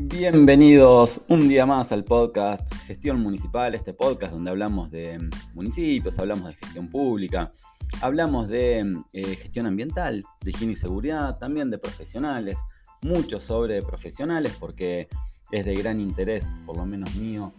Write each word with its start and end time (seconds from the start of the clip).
Bienvenidos 0.00 1.22
un 1.26 1.48
día 1.48 1.66
más 1.66 1.90
al 1.90 2.04
podcast 2.04 2.72
Gestión 2.86 3.20
Municipal, 3.20 3.74
este 3.74 3.94
podcast 3.94 4.32
donde 4.32 4.50
hablamos 4.50 4.92
de 4.92 5.18
municipios, 5.54 6.20
hablamos 6.20 6.46
de 6.46 6.54
gestión 6.54 6.88
pública, 6.88 7.52
hablamos 8.00 8.46
de 8.46 9.02
eh, 9.12 9.34
gestión 9.34 9.66
ambiental, 9.66 10.24
de 10.40 10.50
higiene 10.50 10.74
y 10.74 10.76
seguridad, 10.76 11.36
también 11.38 11.68
de 11.70 11.78
profesionales, 11.78 12.60
mucho 13.02 13.40
sobre 13.40 13.82
profesionales 13.82 14.56
porque 14.60 15.08
es 15.50 15.64
de 15.64 15.74
gran 15.74 16.00
interés, 16.00 16.52
por 16.64 16.76
lo 16.76 16.86
menos 16.86 17.16
mío, 17.16 17.52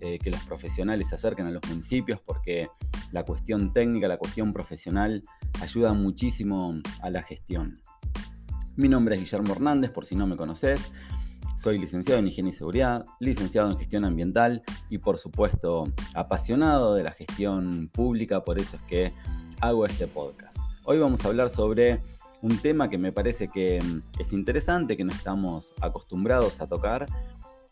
eh, 0.00 0.18
que 0.18 0.30
los 0.30 0.42
profesionales 0.42 1.10
se 1.10 1.14
acerquen 1.14 1.46
a 1.46 1.50
los 1.50 1.62
municipios 1.68 2.18
porque 2.20 2.68
la 3.12 3.22
cuestión 3.22 3.72
técnica, 3.72 4.08
la 4.08 4.16
cuestión 4.16 4.52
profesional 4.52 5.22
ayuda 5.60 5.92
muchísimo 5.92 6.74
a 7.02 7.10
la 7.10 7.22
gestión. 7.22 7.80
Mi 8.76 8.88
nombre 8.88 9.14
es 9.14 9.20
Guillermo 9.20 9.52
Hernández, 9.52 9.92
por 9.92 10.04
si 10.04 10.16
no 10.16 10.26
me 10.26 10.36
conoces. 10.36 10.90
Soy 11.56 11.78
licenciado 11.78 12.18
en 12.18 12.26
Higiene 12.26 12.50
y 12.50 12.52
Seguridad, 12.52 13.06
licenciado 13.20 13.70
en 13.70 13.78
Gestión 13.78 14.04
Ambiental 14.04 14.62
y 14.90 14.98
por 14.98 15.18
supuesto 15.18 15.86
apasionado 16.14 16.94
de 16.94 17.04
la 17.04 17.12
gestión 17.12 17.88
pública, 17.92 18.42
por 18.42 18.58
eso 18.58 18.76
es 18.76 18.82
que 18.82 19.12
hago 19.60 19.86
este 19.86 20.08
podcast. 20.08 20.58
Hoy 20.84 20.98
vamos 20.98 21.24
a 21.24 21.28
hablar 21.28 21.48
sobre 21.48 22.02
un 22.42 22.58
tema 22.58 22.90
que 22.90 22.98
me 22.98 23.12
parece 23.12 23.46
que 23.48 23.80
mm, 23.80 24.20
es 24.20 24.32
interesante, 24.32 24.96
que 24.96 25.04
no 25.04 25.12
estamos 25.12 25.74
acostumbrados 25.80 26.60
a 26.60 26.66
tocar, 26.66 27.06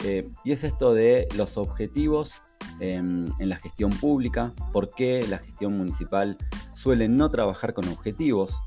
eh, 0.04 0.30
y 0.44 0.52
es 0.52 0.62
esto 0.62 0.94
de 0.94 1.26
los 1.36 1.58
objetivos 1.58 2.40
em, 2.78 3.26
en 3.40 3.48
la 3.48 3.56
gestión 3.56 3.90
pública, 3.90 4.52
por 4.72 4.90
qué 4.90 5.26
la 5.28 5.38
gestión 5.38 5.76
municipal 5.76 6.38
suele 6.72 7.08
no 7.08 7.30
trabajar 7.30 7.74
con 7.74 7.88
objetivos. 7.88 8.60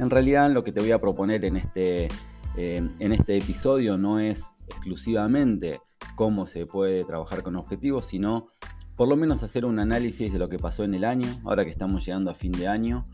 En 0.00 0.10
realidad 0.10 0.50
lo 0.50 0.64
que 0.64 0.72
te 0.72 0.80
voy 0.80 0.90
a 0.90 1.00
proponer 1.00 1.44
en 1.44 1.56
este 1.56 2.08
eh, 2.60 2.82
en 2.98 3.12
este 3.12 3.36
episodio 3.36 3.96
no 3.96 4.18
es 4.18 4.52
exclusivamente 4.66 5.80
cómo 6.16 6.44
se 6.44 6.66
puede 6.66 7.04
trabajar 7.04 7.44
con 7.44 7.54
objetivos, 7.54 8.06
sino 8.06 8.48
por 8.96 9.06
lo 9.06 9.14
menos 9.14 9.44
hacer 9.44 9.64
un 9.64 9.78
análisis 9.78 10.32
de 10.32 10.40
lo 10.40 10.48
que 10.48 10.58
pasó 10.58 10.82
en 10.82 10.92
el 10.92 11.04
año, 11.04 11.28
ahora 11.44 11.64
que 11.64 11.70
estamos 11.70 12.04
llegando 12.04 12.32
a 12.32 12.34
fin 12.34 12.50
de 12.50 12.66
año, 12.66 13.04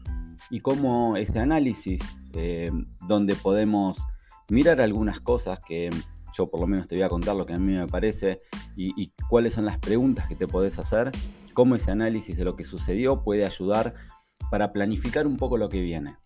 y 0.49 0.61
cómo 0.61 1.19
ese 1.19 1.41
análisis, 1.41 2.17
eh, 2.33 2.71
donde 3.07 3.35
podemos 3.35 4.07
mirar 4.49 4.81
algunas 4.81 5.21
cosas 5.21 5.61
que 5.61 5.91
yo 6.33 6.51
por 6.51 6.61
lo 6.61 6.67
menos 6.67 6.89
te 6.89 6.95
voy 6.95 7.03
a 7.03 7.11
contar 7.11 7.37
lo 7.37 7.45
que 7.45 7.53
a 7.53 7.59
mí 7.59 7.75
me 7.75 7.87
parece 7.87 8.39
y, 8.77 8.95
y 8.97 9.13
cuáles 9.29 9.53
son 9.53 9.67
las 9.67 9.77
preguntas 9.77 10.27
que 10.27 10.37
te 10.37 10.49
podés 10.49 10.79
hacer, 10.79 11.13
cómo 11.53 11.75
ese 11.75 11.91
análisis 11.91 12.39
de 12.39 12.47
lo 12.47 12.57
que 12.57 12.65
sucedió 12.65 13.23
puede 13.23 13.45
ayudar 13.45 13.93
para 14.51 14.73
planificar 14.73 15.27
un 15.27 15.37
poco 15.37 15.59
lo 15.59 15.69
que 15.69 15.83
viene. 15.83 16.17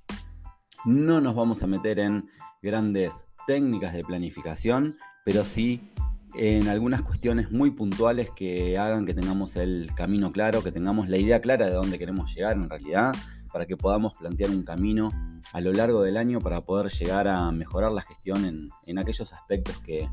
No 0.85 1.21
nos 1.21 1.35
vamos 1.35 1.63
a 1.63 1.67
meter 1.67 1.99
en 1.99 2.29
grandes 2.63 3.27
técnicas 3.47 3.93
de 3.93 4.05
planificación, 4.05 4.97
pero 5.25 5.45
sí 5.45 5.91
en 6.35 6.69
algunas 6.69 7.03
cuestiones 7.03 7.51
muy 7.51 7.71
puntuales 7.71 8.31
que 8.31 8.77
hagan 8.79 9.07
que 9.07 9.15
tengamos 9.15 9.57
el 9.57 9.91
camino 9.95 10.31
claro, 10.31 10.63
que 10.63 10.73
tengamos 10.73 11.09
la 11.09 11.19
idea 11.19 11.41
clara 11.41 11.67
de 11.67 11.73
dónde 11.73 11.99
queremos 11.99 12.35
llegar 12.35 12.57
en 12.57 12.69
realidad, 12.69 13.15
para 13.53 13.67
que 13.67 13.77
podamos 13.77 14.15
plantear 14.15 14.51
un 14.51 14.63
camino 14.63 15.11
a 15.53 15.61
lo 15.61 15.73
largo 15.73 16.03
del 16.03 16.17
año 16.17 16.41
para 16.41 16.65
poder 16.65 16.91
llegar 16.91 17.29
a 17.29 17.51
mejorar 17.51 17.93
la 17.93 18.03
gestión 18.03 18.71
en, 18.87 18.99
aquellos 18.99 19.33
aspectos 19.33 19.81
que, 19.81 20.09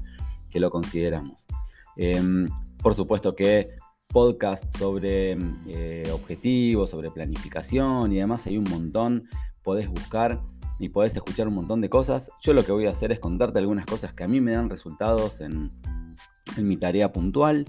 lo 0.57 0.69
consideramos. 0.69 1.47
Em, 1.97 2.47
por 2.81 2.93
supuesto 2.93 3.35
que 3.35 3.75
podcast 4.07 4.73
sobre 4.73 5.37
eh, 5.67 6.09
objetivos, 6.13 6.91
sobre 6.91 7.11
planificación 7.11 8.13
y 8.13 8.15
demás 8.15 8.47
hay 8.47 8.57
un 8.57 8.63
montón, 8.63 9.27
podés 9.63 9.89
buscar 9.89 10.41
y 10.79 10.89
podés 10.89 11.15
escuchar 11.15 11.47
un 11.47 11.55
montón 11.55 11.81
de 11.81 11.89
cosas. 11.89 12.31
Yo 12.41 12.53
lo 12.53 12.63
que 12.65 12.71
voy 12.71 12.85
a 12.85 12.89
hacer 12.89 13.11
es 13.11 13.19
contarte 13.19 13.59
algunas 13.59 13.85
cosas 13.85 14.13
que 14.13 14.23
a 14.23 14.27
mí 14.27 14.41
me 14.41 14.51
dan 14.51 14.69
resultados 14.69 15.41
en, 15.41 15.71
mi 16.57 16.77
tarea 16.77 17.11
puntual, 17.11 17.65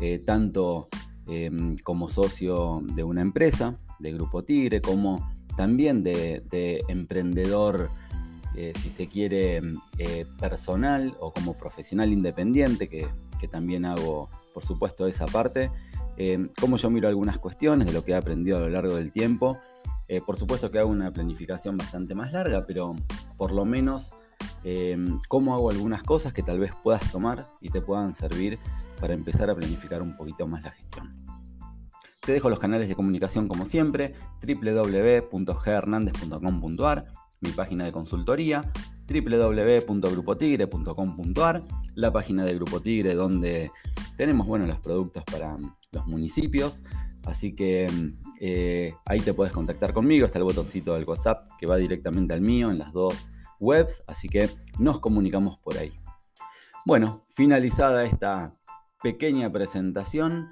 eh, 0.00 0.18
tanto 0.18 0.88
em, 1.26 1.76
como 1.78 2.08
socio 2.08 2.82
de 2.94 3.02
una 3.02 3.22
empresa, 3.22 3.78
de 3.98 4.12
Grupo 4.12 4.44
Tigre, 4.44 4.80
como 4.80 5.32
también 5.56 6.04
de, 6.04 6.84
emprendedor, 6.88 7.90
eh, 8.54 8.72
si 8.78 8.88
se 8.88 9.08
quiere, 9.08 9.60
eh, 9.98 10.26
personal 10.38 11.16
o 11.20 11.32
como 11.32 11.56
profesional 11.56 12.12
independiente, 12.12 12.88
que, 12.88 13.08
que, 13.40 13.48
también 13.48 13.84
hago, 13.84 14.28
por 14.54 14.62
supuesto, 14.62 15.06
esa 15.06 15.26
parte. 15.26 15.70
Em, 16.16 16.48
como 16.60 16.76
yo 16.76 16.90
miro 16.90 17.08
algunas 17.08 17.38
cuestiones 17.38 17.86
de 17.86 17.92
lo 17.92 18.04
que 18.04 18.12
he 18.12 18.14
aprendido 18.16 18.58
a 18.58 18.60
lo 18.60 18.68
largo 18.68 18.96
del 18.96 19.12
tiempo 19.12 19.58
eh, 20.08 20.20
por 20.24 20.36
supuesto 20.36 20.70
que 20.70 20.78
hago 20.78 20.90
una 20.90 21.12
planificación 21.12 21.76
bastante 21.76 22.14
más 22.14 22.32
larga, 22.32 22.64
pero 22.66 22.96
por 23.36 23.52
lo 23.52 23.66
menos 23.66 24.14
em, 24.64 25.18
cómo 25.28 25.54
hago 25.54 25.70
algunas 25.70 26.02
cosas 26.02 26.32
que 26.32 26.42
tal 26.42 26.58
vez 26.58 26.72
puedas 26.82 27.12
tomar 27.12 27.50
y 27.60 27.68
te 27.68 27.82
puedan 27.82 28.14
servir 28.14 28.58
para 29.00 29.14
empezar 29.14 29.48
a 29.50 29.54
planificar 29.54 30.02
un 30.02 30.16
poquito 30.16 30.46
más 30.46 30.64
la 30.64 30.70
gestión. 30.70 31.14
Te 32.24 32.32
dejo 32.32 32.48
los 32.50 32.58
canales 32.58 32.88
de 32.88 32.94
comunicación 32.94 33.48
como 33.48 33.66
siempre, 33.66 34.14
www.ghernandez.com.ar, 34.46 37.04
mi 37.40 37.50
página 37.50 37.84
de 37.84 37.92
consultoría, 37.92 38.70
www.grupotigre.com.ar, 39.08 41.64
la 41.94 42.12
página 42.12 42.44
de 42.44 42.54
Grupo 42.54 42.80
Tigre 42.80 43.14
donde 43.14 43.70
tenemos 44.16 44.46
bueno, 44.46 44.66
los 44.66 44.78
productos 44.78 45.24
para 45.24 45.58
los 45.92 46.06
municipios, 46.06 46.82
así 47.24 47.54
que 47.54 47.88
eh, 48.40 48.94
ahí 49.04 49.20
te 49.20 49.34
puedes 49.34 49.52
contactar 49.52 49.92
conmigo, 49.92 50.26
está 50.26 50.38
el 50.38 50.44
botoncito 50.44 50.94
del 50.94 51.04
WhatsApp 51.04 51.50
que 51.58 51.66
va 51.66 51.76
directamente 51.76 52.34
al 52.34 52.40
mío 52.40 52.70
en 52.70 52.78
las 52.78 52.92
dos 52.92 53.30
webs, 53.58 54.02
así 54.06 54.28
que 54.28 54.50
nos 54.78 55.00
comunicamos 55.00 55.58
por 55.58 55.76
ahí. 55.78 55.92
Bueno, 56.86 57.24
finalizada 57.28 58.04
esta 58.04 58.54
pequeña 59.02 59.52
presentación, 59.52 60.48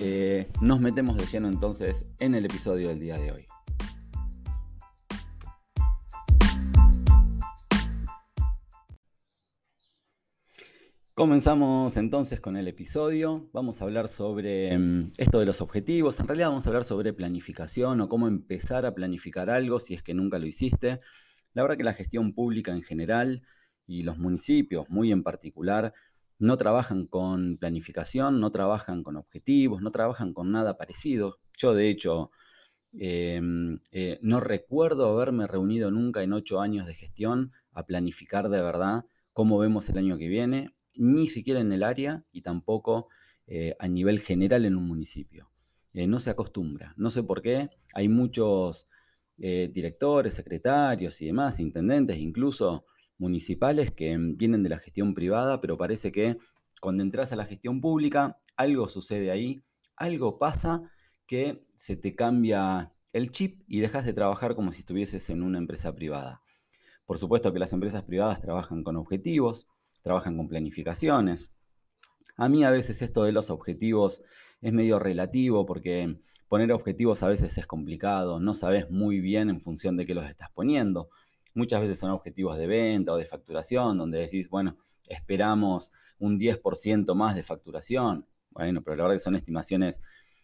eh, 0.00 0.48
nos 0.60 0.80
metemos 0.80 1.16
de 1.16 1.26
lleno 1.26 1.48
entonces 1.48 2.06
en 2.18 2.34
el 2.34 2.44
episodio 2.44 2.88
del 2.88 3.00
día 3.00 3.18
de 3.18 3.32
hoy. 3.32 3.46
Comenzamos 11.16 11.96
entonces 11.96 12.40
con 12.40 12.56
el 12.56 12.66
episodio. 12.66 13.48
Vamos 13.52 13.80
a 13.80 13.84
hablar 13.84 14.08
sobre 14.08 14.76
mm, 14.76 15.12
esto 15.16 15.38
de 15.38 15.46
los 15.46 15.60
objetivos. 15.60 16.18
En 16.18 16.26
realidad 16.26 16.48
vamos 16.48 16.66
a 16.66 16.70
hablar 16.70 16.82
sobre 16.82 17.12
planificación 17.12 18.00
o 18.00 18.08
cómo 18.08 18.26
empezar 18.26 18.84
a 18.84 18.96
planificar 18.96 19.48
algo 19.48 19.78
si 19.78 19.94
es 19.94 20.02
que 20.02 20.12
nunca 20.12 20.40
lo 20.40 20.46
hiciste. 20.48 20.98
La 21.52 21.62
verdad 21.62 21.76
que 21.76 21.84
la 21.84 21.92
gestión 21.92 22.34
pública 22.34 22.72
en 22.72 22.82
general 22.82 23.42
y 23.86 24.02
los 24.02 24.18
municipios 24.18 24.90
muy 24.90 25.12
en 25.12 25.22
particular 25.22 25.94
no 26.40 26.56
trabajan 26.56 27.04
con 27.04 27.58
planificación, 27.58 28.40
no 28.40 28.50
trabajan 28.50 29.04
con 29.04 29.14
objetivos, 29.16 29.82
no 29.82 29.92
trabajan 29.92 30.34
con 30.34 30.50
nada 30.50 30.76
parecido. 30.76 31.38
Yo 31.56 31.74
de 31.74 31.90
hecho 31.90 32.32
em, 32.92 33.78
eh, 33.92 34.18
no 34.20 34.40
recuerdo 34.40 35.06
haberme 35.10 35.46
reunido 35.46 35.92
nunca 35.92 36.24
en 36.24 36.32
ocho 36.32 36.60
años 36.60 36.88
de 36.88 36.94
gestión 36.94 37.52
a 37.70 37.86
planificar 37.86 38.48
de 38.48 38.60
verdad 38.60 39.04
cómo 39.32 39.58
vemos 39.58 39.88
el 39.88 39.98
año 39.98 40.18
que 40.18 40.26
viene 40.26 40.73
ni 40.96 41.28
siquiera 41.28 41.60
en 41.60 41.72
el 41.72 41.82
área 41.82 42.24
y 42.32 42.42
tampoco 42.42 43.08
eh, 43.46 43.76
a 43.78 43.88
nivel 43.88 44.20
general 44.20 44.64
en 44.64 44.76
un 44.76 44.86
municipio. 44.86 45.50
Eh, 45.92 46.06
no 46.06 46.18
se 46.18 46.30
acostumbra, 46.30 46.94
no 46.96 47.10
sé 47.10 47.22
por 47.22 47.40
qué, 47.40 47.70
hay 47.94 48.08
muchos 48.08 48.88
eh, 49.38 49.70
directores, 49.72 50.34
secretarios 50.34 51.20
y 51.22 51.26
demás, 51.26 51.60
intendentes, 51.60 52.18
incluso 52.18 52.86
municipales 53.18 53.92
que 53.92 54.16
vienen 54.18 54.62
de 54.62 54.70
la 54.70 54.78
gestión 54.78 55.14
privada, 55.14 55.60
pero 55.60 55.78
parece 55.78 56.10
que 56.10 56.36
cuando 56.80 57.02
entras 57.02 57.32
a 57.32 57.36
la 57.36 57.44
gestión 57.44 57.80
pública, 57.80 58.38
algo 58.56 58.88
sucede 58.88 59.30
ahí, 59.30 59.62
algo 59.96 60.38
pasa 60.38 60.82
que 61.26 61.66
se 61.76 61.96
te 61.96 62.14
cambia 62.14 62.92
el 63.12 63.30
chip 63.30 63.62
y 63.66 63.80
dejas 63.80 64.04
de 64.04 64.12
trabajar 64.12 64.54
como 64.54 64.72
si 64.72 64.80
estuvieses 64.80 65.30
en 65.30 65.42
una 65.42 65.58
empresa 65.58 65.94
privada. 65.94 66.42
Por 67.06 67.18
supuesto 67.18 67.52
que 67.52 67.58
las 67.58 67.72
empresas 67.72 68.02
privadas 68.02 68.40
trabajan 68.40 68.82
con 68.82 68.96
objetivos, 68.96 69.68
trabajan 70.04 70.36
con 70.36 70.48
planificaciones. 70.48 71.54
A 72.36 72.48
mí 72.48 72.62
a 72.62 72.70
veces 72.70 73.00
esto 73.02 73.24
de 73.24 73.32
los 73.32 73.48
objetivos 73.50 74.20
es 74.60 74.72
medio 74.72 74.98
relativo 74.98 75.64
porque 75.66 76.20
poner 76.46 76.70
objetivos 76.72 77.22
a 77.22 77.28
veces 77.28 77.56
es 77.56 77.66
complicado, 77.66 78.38
no 78.38 78.54
sabes 78.54 78.90
muy 78.90 79.20
bien 79.20 79.48
en 79.48 79.60
función 79.60 79.96
de 79.96 80.04
qué 80.06 80.14
los 80.14 80.26
estás 80.26 80.50
poniendo. 80.50 81.08
Muchas 81.54 81.80
veces 81.80 81.98
son 81.98 82.10
objetivos 82.10 82.58
de 82.58 82.66
venta 82.66 83.12
o 83.12 83.16
de 83.16 83.24
facturación, 83.24 83.96
donde 83.96 84.18
decís, 84.18 84.50
bueno, 84.50 84.76
esperamos 85.08 85.90
un 86.18 86.38
10% 86.38 87.14
más 87.14 87.34
de 87.34 87.42
facturación. 87.42 88.26
Bueno, 88.50 88.82
pero 88.82 88.96
la 88.96 89.02
verdad 89.04 89.16
que 89.16 89.20
son 89.20 89.36
estimaciones 89.36 90.00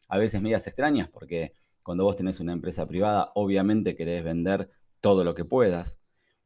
a 0.09 0.19
veces 0.19 0.41
medias 0.41 0.67
extrañas 0.67 1.09
porque 1.09 1.53
cuando 1.83 2.05
vos 2.05 2.17
tenés 2.17 2.41
una 2.41 2.53
empresa 2.53 2.87
privada, 2.87 3.31
obviamente 3.35 3.95
querés 3.95 4.25
vender 4.25 4.71
todo 5.01 5.23
lo 5.23 5.35
que 5.35 5.45
puedas. 5.45 5.99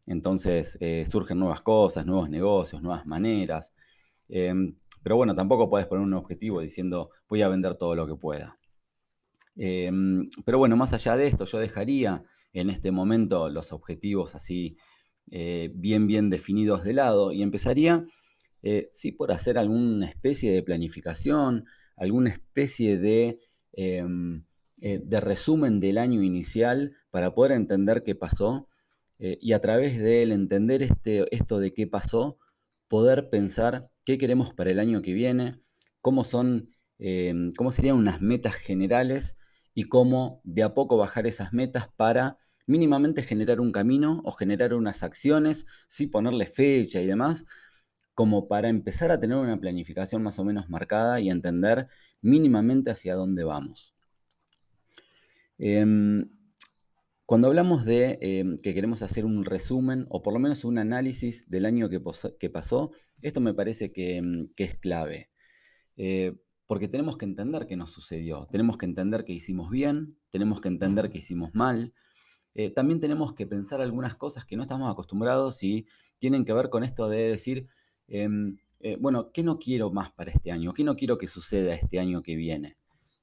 Entonces 0.07 0.77
eh, 0.81 1.05
surgen 1.05 1.39
nuevas 1.39 1.63
cosas, 1.63 2.07
nuevos 2.07 2.29
negocios, 2.29 2.83
nuevas 2.83 3.07
maneras. 3.07 3.73
Em, 4.29 4.77
pero 5.03 5.17
bueno, 5.17 5.35
tampoco 5.35 5.69
puedes 5.69 5.87
poner 5.87 6.05
un 6.05 6.15
objetivo 6.15 6.61
diciendo 6.61 7.11
voy 7.29 7.43
a 7.43 7.49
vender 7.49 7.75
todo 7.75 7.95
lo 7.95 8.07
que 8.07 8.17
pueda. 8.17 8.59
Em, 9.57 10.29
pero 10.45 10.59
bueno, 10.59 10.77
más 10.77 10.93
allá 10.93 11.17
de 11.17 11.27
esto, 11.27 11.45
yo 11.45 11.59
dejaría 11.59 12.25
en 12.53 12.71
este 12.71 12.91
momento 12.91 13.49
los 13.51 13.73
objetivos 13.73 14.35
así 14.35 14.77
eh, 15.31 15.71
bien, 15.75 16.07
bien 16.07 16.31
definidos 16.31 16.85
de 16.85 16.93
lado 16.93 17.33
y 17.33 17.43
empezaría 17.43 18.05
eh, 18.63 18.89
sí 18.93 19.13
por 19.13 19.33
hacer 19.33 19.59
alguna 19.59 20.07
especie 20.07 20.53
de 20.53 20.63
planificación, 20.63 21.65
alguna 21.97 22.31
especie 22.31 22.99
de, 22.99 23.39
em, 23.73 24.45
de 24.81 25.21
resumen 25.21 25.81
del 25.81 25.99
año 25.99 26.23
inicial 26.23 26.95
para 27.11 27.35
poder 27.35 27.53
entender 27.53 28.03
qué 28.05 28.15
pasó 28.15 28.69
eh, 29.19 29.39
y 29.41 29.53
a 29.53 29.61
través 29.61 29.99
de 29.99 30.23
él 30.23 30.33
entender 30.33 30.83
este, 30.83 31.25
esto 31.35 31.59
de 31.59 31.73
qué 31.73 31.87
pasó, 31.87 32.39
poder 32.89 33.31
pensar 33.31 33.91
qué 34.05 34.19
queremos 34.19 34.53
para 34.53 34.71
el 34.71 34.79
año 34.79 35.03
que 35.03 35.15
viene, 35.15 35.61
cómo 36.01 36.25
son, 36.25 36.71
em, 36.99 37.53
cómo 37.53 37.71
serían 37.71 37.97
unas 37.97 38.21
metas 38.21 38.55
generales 38.55 39.37
y 39.75 39.85
cómo 39.85 40.41
de 40.45 40.63
a 40.63 40.75
poco 40.75 40.97
bajar 40.97 41.27
esas 41.27 41.53
metas 41.53 41.89
para 41.97 42.39
mínimamente 42.67 43.23
generar 43.23 43.61
un 43.61 43.73
camino 43.73 44.21
o 44.25 44.33
generar 44.33 44.75
unas 44.75 45.03
acciones, 45.03 45.67
sí 45.89 46.07
ponerle 46.07 46.47
fecha 46.47 47.01
y 47.01 47.07
demás, 47.07 47.45
como 48.15 48.49
para 48.49 48.69
empezar 48.69 49.11
a 49.11 49.21
tener 49.21 49.37
una 49.37 49.59
planificación 49.61 50.23
más 50.23 50.39
o 50.39 50.45
menos 50.45 50.69
marcada 50.69 51.21
y 51.21 51.31
entender 51.31 51.89
mínimamente 52.23 52.91
hacia 52.91 53.15
dónde 53.15 53.45
vamos. 53.45 53.95
Em, 55.59 56.29
cuando 57.27 57.49
hablamos 57.49 57.85
de 57.85 58.19
em, 58.21 58.57
que 58.59 58.75
queremos 58.75 59.03
hacer 59.03 59.25
un 59.25 59.45
resumen 59.45 60.07
o 60.11 60.23
por 60.23 60.35
lo 60.35 60.41
menos 60.41 60.65
un 60.65 60.79
análisis 60.79 61.49
del 61.49 61.65
año 61.65 61.89
que, 61.89 62.01
pasó, 62.51 62.91
esto 63.23 63.41
me 63.41 63.55
parece 63.55 63.93
que, 63.93 64.17
em, 64.19 64.47
es 64.57 64.77
clave. 64.77 65.31
Eh, 65.97 66.35
porque 66.67 66.89
tenemos 66.89 67.17
que 67.17 67.25
entender 67.27 67.67
qué 67.67 67.77
nos 67.77 67.91
sucedió, 67.91 68.47
tenemos 68.51 68.79
que 68.79 68.87
entender 68.87 69.25
qué 69.25 69.33
hicimos 69.33 69.71
bien, 69.71 70.19
tenemos 70.31 70.61
que 70.61 70.69
entender 70.69 71.11
qué 71.11 71.19
hicimos 71.19 71.55
mal, 71.55 71.95
eh, 72.55 72.71
también 72.71 73.01
tenemos 73.01 73.35
que 73.35 73.47
pensar 73.47 73.81
algunas 73.81 74.15
cosas 74.17 74.45
que 74.45 74.57
no 74.57 74.63
estamos 74.63 74.91
acostumbrados 74.91 75.63
y 75.63 75.87
tienen 76.19 76.45
que 76.45 76.53
ver 76.53 76.71
con 76.71 76.85
esto 76.85 77.09
de 77.09 77.29
decir, 77.29 77.69
em, 78.09 78.57
eh, 78.81 78.97
bueno, 79.01 79.31
¿qué 79.33 79.43
no 79.43 79.59
quiero 79.59 79.91
más 79.91 80.13
para 80.13 80.31
este 80.31 80.53
año? 80.53 80.73
¿Qué 80.75 80.85
no 80.85 80.97
quiero 80.97 81.19
que 81.19 81.27
suceda 81.27 81.75
este 81.75 81.99
año 81.99 82.23
que 82.23 82.37
viene? 82.37 82.77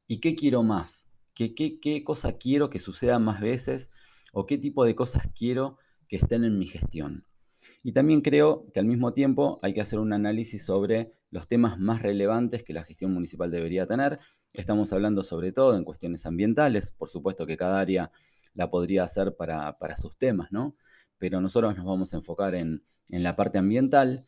¿Y 0.07 0.19
qué 0.19 0.35
quiero 0.35 0.63
más? 0.63 1.10
¿Qué, 1.49 2.03
cosa 2.03 2.37
quiero 2.37 2.69
que 2.69 2.79
suceda 2.79 3.17
más 3.19 3.41
veces? 3.41 3.89
¿O 4.31 4.45
qué 4.45 4.57
tipo 4.57 4.85
de 4.85 4.95
cosas 4.95 5.27
quiero 5.35 5.77
que 6.07 6.17
estén 6.17 6.43
en 6.43 6.59
mi 6.59 6.67
gestión? 6.67 7.25
Y 7.83 7.91
también 7.93 8.21
creo 8.21 8.67
que 8.73 8.79
al 8.79 8.85
mismo 8.85 9.13
tiempo 9.13 9.59
hay 9.61 9.73
que 9.73 9.81
hacer 9.81 9.99
un 9.99 10.13
análisis 10.13 10.63
sobre 10.65 11.11
los 11.31 11.47
temas 11.47 11.79
más 11.79 12.01
relevantes 12.01 12.63
que 12.63 12.73
la 12.73 12.83
gestión 12.83 13.13
municipal 13.13 13.49
debería 13.49 13.85
tener. 13.85 14.19
Estamos 14.53 14.93
hablando 14.93 15.23
sobre 15.23 15.51
todo 15.51 15.75
en 15.77 15.83
cuestiones 15.83 16.25
ambientales, 16.25 16.91
por 16.91 17.09
supuesto 17.09 17.45
que 17.45 17.57
cada 17.57 17.79
área 17.79 18.11
la 18.53 18.69
podría 18.69 19.03
hacer 19.03 19.35
para, 19.35 19.75
sus 19.95 20.17
temas, 20.17 20.51
¿no? 20.51 20.75
Pero 21.17 21.39
nosotros 21.41 21.75
nos 21.75 21.85
vamos 21.85 22.13
a 22.13 22.17
enfocar 22.17 22.55
en, 22.55 22.83
la 23.09 23.35
parte 23.35 23.57
ambiental 23.57 24.25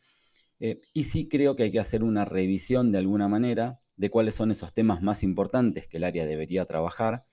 eh, 0.60 0.80
y 0.92 1.04
sí 1.04 1.26
creo 1.26 1.56
que 1.56 1.64
hay 1.64 1.72
que 1.72 1.80
hacer 1.80 2.02
una 2.02 2.26
revisión 2.26 2.92
de 2.92 2.98
alguna 2.98 3.28
manera 3.28 3.80
de 3.96 4.10
cuáles 4.10 4.34
son 4.34 4.50
esos 4.50 4.72
temas 4.72 5.02
más 5.02 5.22
importantes 5.22 5.86
que 5.86 5.98
el 5.98 6.04
área 6.04 6.26
debería 6.26 6.64
trabajar 6.64 7.26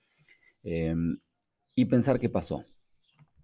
eh, 0.62 0.94
y 1.74 1.84
pensar 1.86 2.20
qué 2.20 2.28
pasó. 2.28 2.64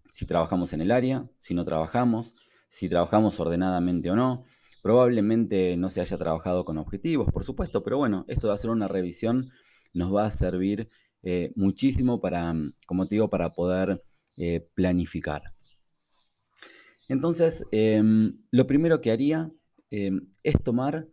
Si 0.08 0.26
trabajamos 0.26 0.72
en 0.72 0.80
el 0.80 0.90
área, 0.90 1.28
si 1.38 1.54
no 1.54 1.64
trabajamos, 1.64 2.34
si 2.68 2.88
trabajamos 2.88 3.38
ordenadamente 3.40 4.10
o 4.10 4.16
no. 4.16 4.44
Probablemente 4.82 5.76
no 5.76 5.90
se 5.90 6.00
haya 6.00 6.16
trabajado 6.16 6.64
con 6.64 6.78
objetivos, 6.78 7.30
por 7.32 7.44
supuesto, 7.44 7.82
pero 7.82 7.98
bueno, 7.98 8.24
esto 8.28 8.46
de 8.46 8.54
hacer 8.54 8.70
una 8.70 8.88
revisión 8.88 9.50
nos 9.92 10.14
va 10.14 10.26
a 10.26 10.30
servir 10.30 10.88
eh, 11.22 11.52
muchísimo 11.56 12.20
para, 12.20 12.54
como 12.86 13.06
te 13.06 13.16
digo, 13.16 13.28
para 13.28 13.54
poder 13.54 14.04
eh, 14.36 14.68
planificar. 14.74 15.42
Entonces, 17.08 17.64
lo 18.50 18.66
primero 18.66 19.00
que 19.00 19.10
haría 19.10 19.50
es 19.90 20.62
tomar 20.62 21.08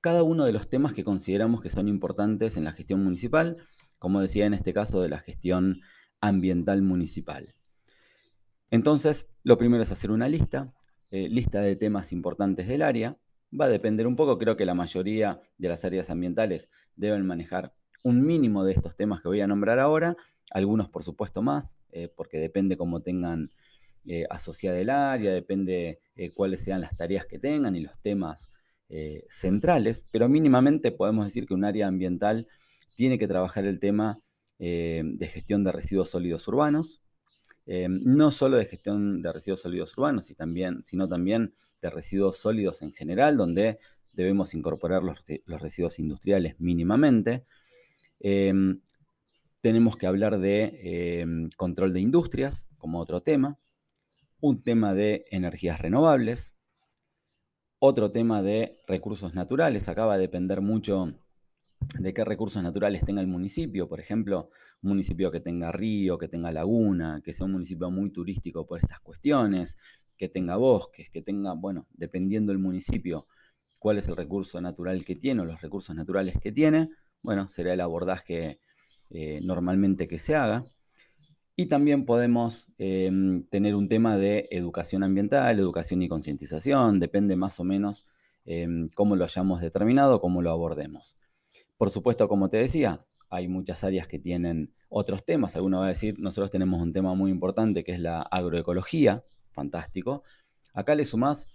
cada 0.00 0.22
uno 0.22 0.44
de 0.44 0.52
los 0.52 0.68
temas 0.68 0.92
que 0.92 1.04
consideramos 1.04 1.60
que 1.60 1.70
son 1.70 1.88
importantes 1.88 2.56
en 2.56 2.64
la 2.64 2.72
gestión 2.72 3.02
municipal, 3.02 3.56
como 3.98 4.20
decía 4.20 4.46
en 4.46 4.54
este 4.54 4.72
caso 4.72 5.02
de 5.02 5.08
la 5.08 5.18
gestión 5.18 5.80
ambiental 6.20 6.82
municipal. 6.82 7.54
Entonces, 8.70 9.28
lo 9.42 9.56
primero 9.58 9.82
es 9.82 9.92
hacer 9.92 10.10
una 10.10 10.28
lista, 10.28 10.72
eh, 11.10 11.28
lista 11.28 11.60
de 11.60 11.74
temas 11.76 12.12
importantes 12.12 12.68
del 12.68 12.82
área. 12.82 13.18
Va 13.58 13.64
a 13.64 13.68
depender 13.68 14.06
un 14.06 14.14
poco, 14.14 14.36
creo 14.38 14.56
que 14.56 14.66
la 14.66 14.74
mayoría 14.74 15.40
de 15.56 15.68
las 15.68 15.84
áreas 15.84 16.10
ambientales 16.10 16.70
deben 16.96 17.26
manejar 17.26 17.72
un 18.04 18.24
mínimo 18.24 18.64
de 18.64 18.72
estos 18.72 18.94
temas 18.94 19.20
que 19.20 19.28
voy 19.28 19.40
a 19.40 19.46
nombrar 19.46 19.78
ahora, 19.78 20.16
algunos 20.50 20.88
por 20.88 21.02
supuesto 21.02 21.42
más, 21.42 21.78
eh, 21.90 22.08
porque 22.14 22.38
depende 22.38 22.76
cómo 22.76 23.00
tengan 23.00 23.50
eh, 24.06 24.26
asociada 24.30 24.78
el 24.78 24.90
área, 24.90 25.32
depende 25.32 26.00
cuáles 26.34 26.62
sean 26.62 26.80
las 26.80 26.96
tareas 26.96 27.26
que 27.26 27.38
tengan 27.38 27.76
y 27.76 27.80
los 27.80 27.98
temas 28.00 28.50
centrales, 29.28 30.06
pero 30.10 30.28
mínimamente 30.28 30.92
podemos 30.92 31.24
decir 31.24 31.46
que 31.46 31.54
un 31.54 31.64
área 31.64 31.86
ambiental 31.86 32.46
tiene 32.96 33.18
que 33.18 33.28
trabajar 33.28 33.64
el 33.66 33.78
tema 33.78 34.20
de 34.58 35.30
gestión 35.30 35.62
de 35.62 35.72
residuos 35.72 36.08
sólidos 36.08 36.48
urbanos, 36.48 37.02
no 37.66 38.30
solo 38.30 38.56
de 38.56 38.64
gestión 38.64 39.20
de 39.20 39.32
residuos 39.32 39.60
sólidos 39.60 39.96
urbanos, 39.96 40.32
sino 40.82 41.06
también 41.06 41.54
de 41.82 41.90
residuos 41.90 42.38
sólidos 42.38 42.82
en 42.82 42.92
general, 42.92 43.36
donde 43.36 43.78
debemos 44.12 44.54
incorporar 44.54 45.02
los 45.02 45.60
residuos 45.60 45.98
industriales 45.98 46.56
mínimamente. 46.58 47.44
Em, 48.20 48.80
tenemos 49.60 49.96
que 49.96 50.06
hablar 50.06 50.38
de 50.38 51.48
control 51.56 51.92
de 51.92 52.00
industrias 52.00 52.68
como 52.78 53.00
otro 53.00 53.22
tema, 53.22 53.58
un 54.40 54.60
tema 54.60 54.94
de 54.94 55.24
energías 55.30 55.80
renovables, 55.80 56.57
otro 57.78 58.10
tema 58.10 58.42
de 58.42 58.78
recursos 58.86 59.34
naturales. 59.34 59.88
Acá 59.88 60.06
va 60.06 60.14
a 60.14 60.18
depender 60.18 60.60
mucho 60.60 61.14
de 61.98 62.12
qué 62.12 62.24
recursos 62.24 62.62
naturales 62.62 63.04
tenga 63.04 63.20
el 63.20 63.28
municipio. 63.28 63.88
Por 63.88 64.00
ejemplo, 64.00 64.50
un 64.82 64.90
municipio 64.90 65.30
que 65.30 65.40
tenga 65.40 65.72
río, 65.72 66.18
que 66.18 66.28
tenga 66.28 66.50
laguna, 66.50 67.20
que 67.24 67.32
sea 67.32 67.46
un 67.46 67.52
municipio 67.52 67.90
muy 67.90 68.10
turístico 68.10 68.66
por 68.66 68.78
estas 68.78 69.00
cuestiones, 69.00 69.76
que 70.16 70.28
tenga 70.28 70.56
bosques, 70.56 71.10
que 71.10 71.22
tenga, 71.22 71.54
bueno, 71.54 71.86
dependiendo 71.92 72.52
del 72.52 72.58
municipio, 72.58 73.26
cuál 73.80 73.98
es 73.98 74.08
el 74.08 74.16
recurso 74.16 74.60
natural 74.60 75.04
que 75.04 75.16
tiene 75.16 75.42
o 75.42 75.44
los 75.44 75.60
recursos 75.60 75.94
naturales 75.94 76.34
que 76.40 76.50
tiene 76.52 76.88
bueno, 77.22 77.48
será 77.48 77.72
el 77.72 77.80
abordaje 77.80 78.60
eh, 79.10 79.40
normalmente 79.42 80.06
que 80.08 80.18
se 80.18 80.34
haga. 80.34 80.64
Y 81.60 81.66
también 81.66 82.04
podemos 82.04 82.68
em, 82.78 83.42
tener 83.48 83.74
un 83.74 83.88
tema 83.88 84.16
de 84.16 84.46
educación 84.52 85.02
ambiental, 85.02 85.58
educación 85.58 86.00
y 86.02 86.06
concientización, 86.06 87.00
depende 87.00 87.34
más 87.34 87.58
o 87.58 87.64
menos 87.64 88.06
em, 88.44 88.88
cómo 88.94 89.16
lo 89.16 89.24
hayamos 89.24 89.60
determinado, 89.60 90.20
cómo 90.20 90.40
lo 90.40 90.52
abordemos. 90.52 91.18
Por 91.76 91.90
supuesto, 91.90 92.28
como 92.28 92.48
te 92.48 92.58
decía, 92.58 93.04
hay 93.28 93.48
muchas 93.48 93.82
áreas 93.82 94.06
que 94.06 94.20
tienen 94.20 94.72
otros 94.88 95.24
temas. 95.24 95.56
Alguno 95.56 95.80
va 95.80 95.86
a 95.86 95.88
decir, 95.88 96.20
nosotros 96.20 96.52
tenemos 96.52 96.80
un 96.80 96.92
tema 96.92 97.12
muy 97.14 97.32
importante 97.32 97.82
que 97.82 97.90
es 97.90 97.98
la 97.98 98.22
agroecología, 98.22 99.24
fantástico. 99.50 100.22
Acá 100.74 100.94
le 100.94 101.04
sumás 101.04 101.48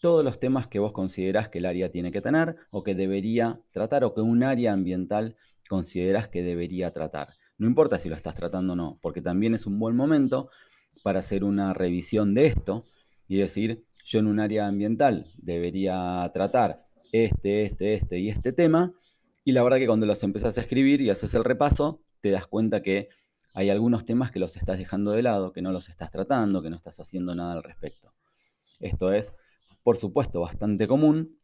todos 0.00 0.24
los 0.24 0.40
temas 0.40 0.66
que 0.66 0.80
vos 0.80 0.92
considerás 0.92 1.48
que 1.48 1.58
el 1.58 1.66
área 1.66 1.92
tiene 1.92 2.10
que 2.10 2.20
tener 2.20 2.56
o 2.72 2.82
que 2.82 2.96
debería 2.96 3.62
tratar 3.70 4.02
o 4.02 4.14
que 4.14 4.20
un 4.20 4.42
área 4.42 4.72
ambiental 4.72 5.36
considerás 5.68 6.26
que 6.26 6.42
debería 6.42 6.90
tratar. 6.90 7.36
No 7.58 7.66
importa 7.66 7.98
si 7.98 8.08
lo 8.08 8.14
estás 8.14 8.34
tratando 8.34 8.72
o 8.72 8.76
no, 8.76 8.98
porque 9.00 9.20
también 9.20 9.54
es 9.54 9.66
un 9.66 9.78
buen 9.78 9.96
momento 9.96 10.48
para 11.02 11.20
hacer 11.20 11.44
una 11.44 11.74
revisión 11.74 12.34
de 12.34 12.46
esto 12.46 12.84
y 13.28 13.36
decir, 13.36 13.84
yo 14.04 14.18
en 14.18 14.26
un 14.26 14.40
área 14.40 14.66
ambiental 14.66 15.32
debería 15.38 16.28
tratar 16.32 16.86
este, 17.12 17.62
este, 17.62 17.94
este 17.94 18.18
y 18.18 18.28
este 18.28 18.52
tema. 18.52 18.92
Y 19.44 19.52
la 19.52 19.62
verdad 19.62 19.78
que 19.78 19.86
cuando 19.86 20.06
los 20.06 20.22
empezás 20.22 20.58
a 20.58 20.60
escribir 20.60 21.00
y 21.00 21.10
haces 21.10 21.34
el 21.34 21.44
repaso, 21.44 22.02
te 22.20 22.30
das 22.30 22.46
cuenta 22.46 22.82
que 22.82 23.08
hay 23.54 23.70
algunos 23.70 24.04
temas 24.04 24.30
que 24.30 24.40
los 24.40 24.56
estás 24.56 24.78
dejando 24.78 25.12
de 25.12 25.22
lado, 25.22 25.52
que 25.52 25.62
no 25.62 25.70
los 25.70 25.88
estás 25.88 26.10
tratando, 26.10 26.62
que 26.62 26.70
no 26.70 26.76
estás 26.76 26.98
haciendo 26.98 27.34
nada 27.34 27.52
al 27.52 27.62
respecto. 27.62 28.14
Esto 28.80 29.12
es 29.12 29.34
por 29.84 29.96
supuesto 29.96 30.40
bastante 30.40 30.88
común, 30.88 31.38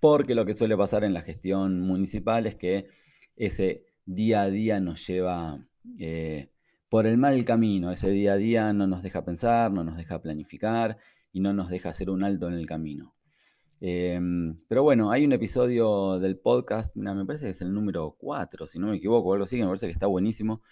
porque 0.00 0.34
lo 0.34 0.44
que 0.44 0.54
suele 0.54 0.76
pasar 0.76 1.04
en 1.04 1.14
la 1.14 1.20
gestión 1.20 1.80
municipal 1.80 2.46
es 2.46 2.56
que 2.56 2.88
ese 3.36 3.91
día 4.04 4.42
a 4.42 4.50
día 4.50 4.80
nos 4.80 5.06
lleva 5.06 5.66
eh, 5.98 6.50
por 6.88 7.06
el 7.06 7.18
mal 7.18 7.44
camino, 7.44 7.90
ese 7.90 8.10
día 8.10 8.34
a 8.34 8.36
día 8.36 8.72
no 8.72 8.86
nos 8.86 9.02
deja 9.02 9.24
pensar, 9.24 9.72
no 9.72 9.84
nos 9.84 9.96
deja 9.96 10.20
planificar 10.20 10.98
y 11.32 11.40
no 11.40 11.52
nos 11.52 11.70
deja 11.70 11.88
hacer 11.88 12.10
un 12.10 12.22
alto 12.22 12.48
en 12.48 12.54
el 12.54 12.66
camino. 12.66 13.14
Em, 13.80 14.54
pero 14.68 14.82
bueno, 14.84 15.10
hay 15.10 15.24
un 15.24 15.32
episodio 15.32 16.20
del 16.20 16.38
podcast, 16.38 16.94
me 16.94 17.24
parece 17.24 17.46
que 17.46 17.50
es 17.50 17.62
el 17.62 17.72
número 17.72 18.14
4, 18.18 18.66
si 18.66 18.78
no 18.78 18.88
me 18.88 18.96
equivoco, 18.96 19.30
o 19.30 19.32
algo 19.32 19.44
así, 19.44 19.56
que 19.56 19.62
me 19.62 19.68
parece 19.68 19.86
que 19.86 19.92
está 19.92 20.06
buenísimo, 20.06 20.62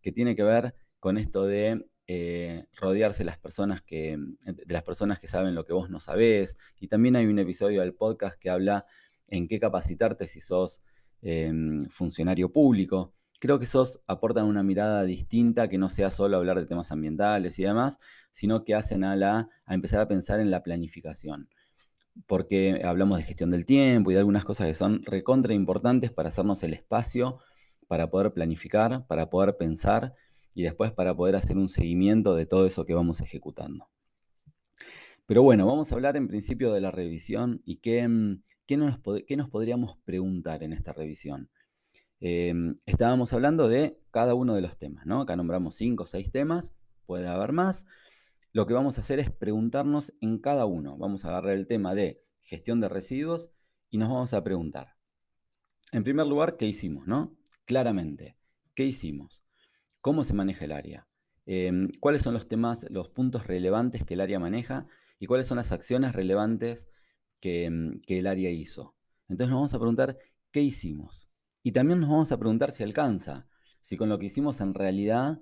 que 0.00 0.12
tiene 0.12 0.36
que 0.36 0.44
ver 0.44 0.74
con 1.00 1.18
esto 1.18 1.44
de 1.44 1.88
eh, 2.06 2.66
rodearse 2.74 3.24
las 3.24 3.38
personas 3.38 3.82
que, 3.82 4.16
de 4.18 4.72
las 4.74 4.82
personas 4.82 5.18
que 5.18 5.26
saben 5.26 5.54
lo 5.54 5.64
que 5.64 5.72
vos 5.72 5.90
no 5.90 5.98
sabés. 5.98 6.56
Y 6.78 6.88
también 6.88 7.16
hay 7.16 7.26
un 7.26 7.38
episodio 7.38 7.80
del 7.80 7.94
podcast 7.94 8.38
que 8.38 8.50
habla 8.50 8.84
en 9.28 9.48
qué 9.48 9.58
capacitarte 9.58 10.26
si 10.26 10.40
sos 10.40 10.82
em, 11.22 11.80
funcionario 11.88 12.52
público. 12.52 13.14
Creo 13.40 13.58
que 13.58 13.64
esos 13.64 14.00
aportan 14.06 14.46
una 14.46 14.62
mirada 14.62 15.04
distinta 15.04 15.68
que 15.68 15.78
no 15.78 15.88
sea 15.88 16.10
solo 16.10 16.36
hablar 16.36 16.60
de 16.60 16.66
temas 16.66 16.92
ambientales 16.92 17.58
y 17.58 17.64
demás, 17.64 17.98
sino 18.30 18.64
que 18.64 18.74
hacen 18.74 19.04
a, 19.04 19.16
la, 19.16 19.48
a 19.66 19.74
empezar 19.74 20.00
a 20.00 20.08
pensar 20.08 20.40
en 20.40 20.50
la 20.50 20.62
planificación. 20.62 21.48
porque 22.26 22.82
hablamos 22.84 23.18
de 23.18 23.24
gestión 23.24 23.50
del 23.50 23.64
tiempo 23.66 24.10
y 24.10 24.14
de 24.14 24.20
algunas 24.20 24.44
cosas 24.44 24.66
que 24.68 24.74
son 24.74 25.02
recontra 25.04 25.54
importantes 25.54 26.10
para 26.10 26.28
hacernos 26.28 26.62
el 26.62 26.74
espacio, 26.74 27.38
para 27.88 28.10
poder 28.10 28.32
planificar, 28.32 29.06
para 29.06 29.30
poder 29.30 29.56
pensar 29.56 30.14
y 30.54 30.62
después 30.62 30.92
para 30.92 31.14
poder 31.16 31.36
hacer 31.36 31.56
un 31.58 31.68
seguimiento 31.68 32.34
de 32.34 32.46
todo 32.46 32.66
eso 32.66 32.84
que 32.84 32.94
vamos 32.94 33.20
ejecutando. 33.20 33.88
Pero 35.26 35.42
bueno, 35.42 35.66
vamos 35.66 35.90
a 35.90 35.94
hablar 35.94 36.16
en 36.16 36.28
principio 36.28 36.72
de 36.72 36.80
la 36.80 36.90
revisión 36.90 37.62
y 37.64 37.76
qué, 37.76 38.08
nos, 38.76 39.00
nos, 39.36 39.48
podríamos 39.48 39.96
preguntar 40.04 40.62
en 40.62 40.72
esta 40.72 40.92
revisión. 40.92 41.50
Em, 42.20 42.76
estábamos 42.86 43.32
hablando 43.32 43.68
de 43.68 43.98
cada 44.10 44.34
uno 44.34 44.54
de 44.54 44.60
los 44.60 44.78
temas, 44.78 45.06
¿no? 45.06 45.20
Acá 45.20 45.34
nombramos 45.36 45.74
cinco 45.74 46.04
o 46.04 46.06
seis 46.06 46.30
temas, 46.30 46.74
puede 47.04 47.26
haber 47.26 47.52
más. 47.52 47.84
Lo 48.52 48.66
que 48.66 48.74
vamos 48.74 48.98
a 48.98 49.00
hacer 49.00 49.18
es 49.18 49.30
preguntarnos 49.30 50.12
en 50.20 50.38
cada 50.38 50.66
uno. 50.66 50.96
Vamos 50.98 51.24
a 51.24 51.30
agarrar 51.30 51.54
el 51.54 51.66
tema 51.66 51.94
de 51.94 52.22
gestión 52.42 52.80
de 52.80 52.88
residuos 52.88 53.50
y 53.90 53.98
nos 53.98 54.08
vamos 54.08 54.34
a 54.34 54.44
preguntar. 54.44 54.96
En 55.90 56.04
primer 56.04 56.26
lugar, 56.26 56.56
¿qué 56.56 56.66
hicimos? 56.66 57.06
¿no? 57.06 57.36
Claramente, 57.64 58.36
¿qué 58.74 58.84
hicimos? 58.84 59.42
¿Cómo 60.00 60.22
se 60.22 60.34
maneja 60.34 60.64
el 60.64 60.72
área? 60.72 61.08
Em, 61.46 61.90
¿Cuáles 62.00 62.22
son 62.22 62.34
los 62.34 62.46
temas, 62.46 62.86
los 62.90 63.08
puntos 63.08 63.46
relevantes 63.46 64.04
que 64.04 64.14
el 64.14 64.20
área 64.20 64.38
maneja? 64.38 64.86
¿Y 65.18 65.26
cuáles 65.26 65.46
son 65.46 65.56
las 65.56 65.72
acciones 65.72 66.14
relevantes 66.14 66.88
que, 67.42 67.66
em, 67.66 67.98
que 68.06 68.20
el 68.20 68.26
área 68.26 68.50
hizo? 68.50 68.94
Entonces 69.28 69.50
nos 69.50 69.56
vamos 69.56 69.74
a 69.74 69.78
preguntar, 69.78 70.18
¿qué 70.50 70.62
hicimos? 70.62 71.28
Y 71.62 71.72
también 71.72 72.00
nos 72.00 72.08
vamos 72.08 72.32
a 72.32 72.38
preguntar 72.38 72.70
si 72.72 72.82
alcanza, 72.84 73.48
si 73.80 73.96
con 73.96 74.08
lo 74.08 74.18
que 74.18 74.26
hicimos 74.26 74.60
en 74.60 74.72
realidad 74.72 75.40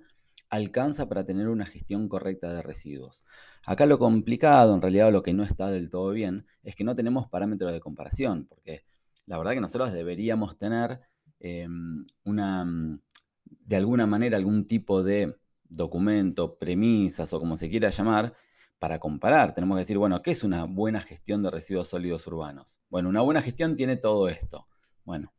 alcanza 0.49 1.07
para 1.07 1.25
tener 1.25 1.47
una 1.47 1.65
gestión 1.65 2.09
correcta 2.09 2.53
de 2.53 2.61
residuos. 2.61 3.23
Acá 3.65 3.85
lo 3.85 3.99
complicado, 3.99 4.75
en 4.75 4.81
realidad 4.81 5.11
lo 5.11 5.23
que 5.23 5.33
no 5.33 5.43
está 5.43 5.67
del 5.67 5.89
todo 5.89 6.11
bien, 6.11 6.45
es 6.63 6.75
que 6.75 6.83
no 6.83 6.95
tenemos 6.95 7.27
parámetros 7.27 7.71
de 7.71 7.79
comparación, 7.79 8.45
porque 8.47 8.83
la 9.27 9.37
verdad 9.37 9.53
que 9.53 9.61
nosotros 9.61 9.93
deberíamos 9.93 10.57
tener 10.57 10.99
em, 11.39 12.05
una, 12.23 12.65
mm, 12.65 12.99
de 13.45 13.75
alguna 13.75 14.05
manera, 14.05 14.37
algún 14.37 14.67
tipo 14.67 15.03
de 15.03 15.35
documento, 15.69 16.57
premisas 16.57 17.33
o 17.33 17.39
como 17.39 17.55
se 17.55 17.69
quiera 17.69 17.89
llamar, 17.89 18.33
para 18.81 18.97
comparar. 18.97 19.53
Tenemos 19.53 19.75
que 19.77 19.81
decir, 19.81 19.99
bueno, 19.99 20.23
¿qué 20.23 20.31
es 20.31 20.43
una 20.43 20.65
buena 20.65 21.01
gestión 21.01 21.43
de 21.43 21.51
residuos 21.51 21.87
sólidos 21.87 22.25
urbanos? 22.25 22.81
Bueno, 22.89 23.09
una 23.09 23.21
buena 23.21 23.39
gestión 23.39 23.75
tiene 23.75 23.95
todo 23.95 24.27
esto. 24.27 24.63
Bueno, 25.05 25.31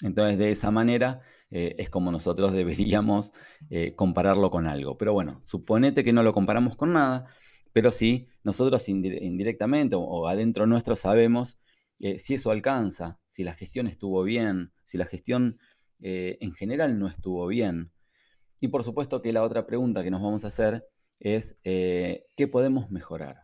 entonces, 0.00 0.38
de 0.38 0.52
esa 0.52 0.70
manera 0.70 1.20
eh, 1.50 1.74
es 1.76 1.90
como 1.90 2.10
nosotros 2.10 2.52
deberíamos 2.54 3.32
eh, 3.68 3.92
compararlo 3.94 4.48
con 4.48 4.66
algo. 4.66 4.96
Pero 4.96 5.12
bueno, 5.12 5.38
suponete 5.42 6.02
que 6.02 6.14
no 6.14 6.22
lo 6.22 6.32
comparamos 6.32 6.76
con 6.76 6.94
nada, 6.94 7.26
pero 7.74 7.92
sí, 7.92 8.26
nosotros 8.42 8.88
indirectamente 8.88 9.94
o, 9.98 10.26
adentro 10.26 10.66
nuestro 10.66 10.96
sabemos 10.96 11.58
eh, 12.00 12.16
si 12.16 12.34
eso 12.34 12.52
alcanza, 12.52 13.20
si 13.26 13.44
la 13.44 13.52
gestión 13.52 13.86
estuvo 13.86 14.22
bien, 14.22 14.72
si 14.82 14.96
la 14.96 15.04
gestión 15.04 15.58
en 15.98 16.52
general 16.52 16.98
no 16.98 17.06
estuvo 17.06 17.46
bien. 17.46 17.92
Y 18.60 18.68
por 18.68 18.82
supuesto 18.82 19.20
que 19.20 19.34
la 19.34 19.42
otra 19.42 19.66
pregunta 19.66 20.02
que 20.02 20.10
nos 20.10 20.22
vamos 20.22 20.44
a 20.44 20.48
hacer 20.48 20.86
es, 21.20 21.58
¿qué 21.62 22.48
podemos 22.50 22.90
mejorar? 22.90 23.42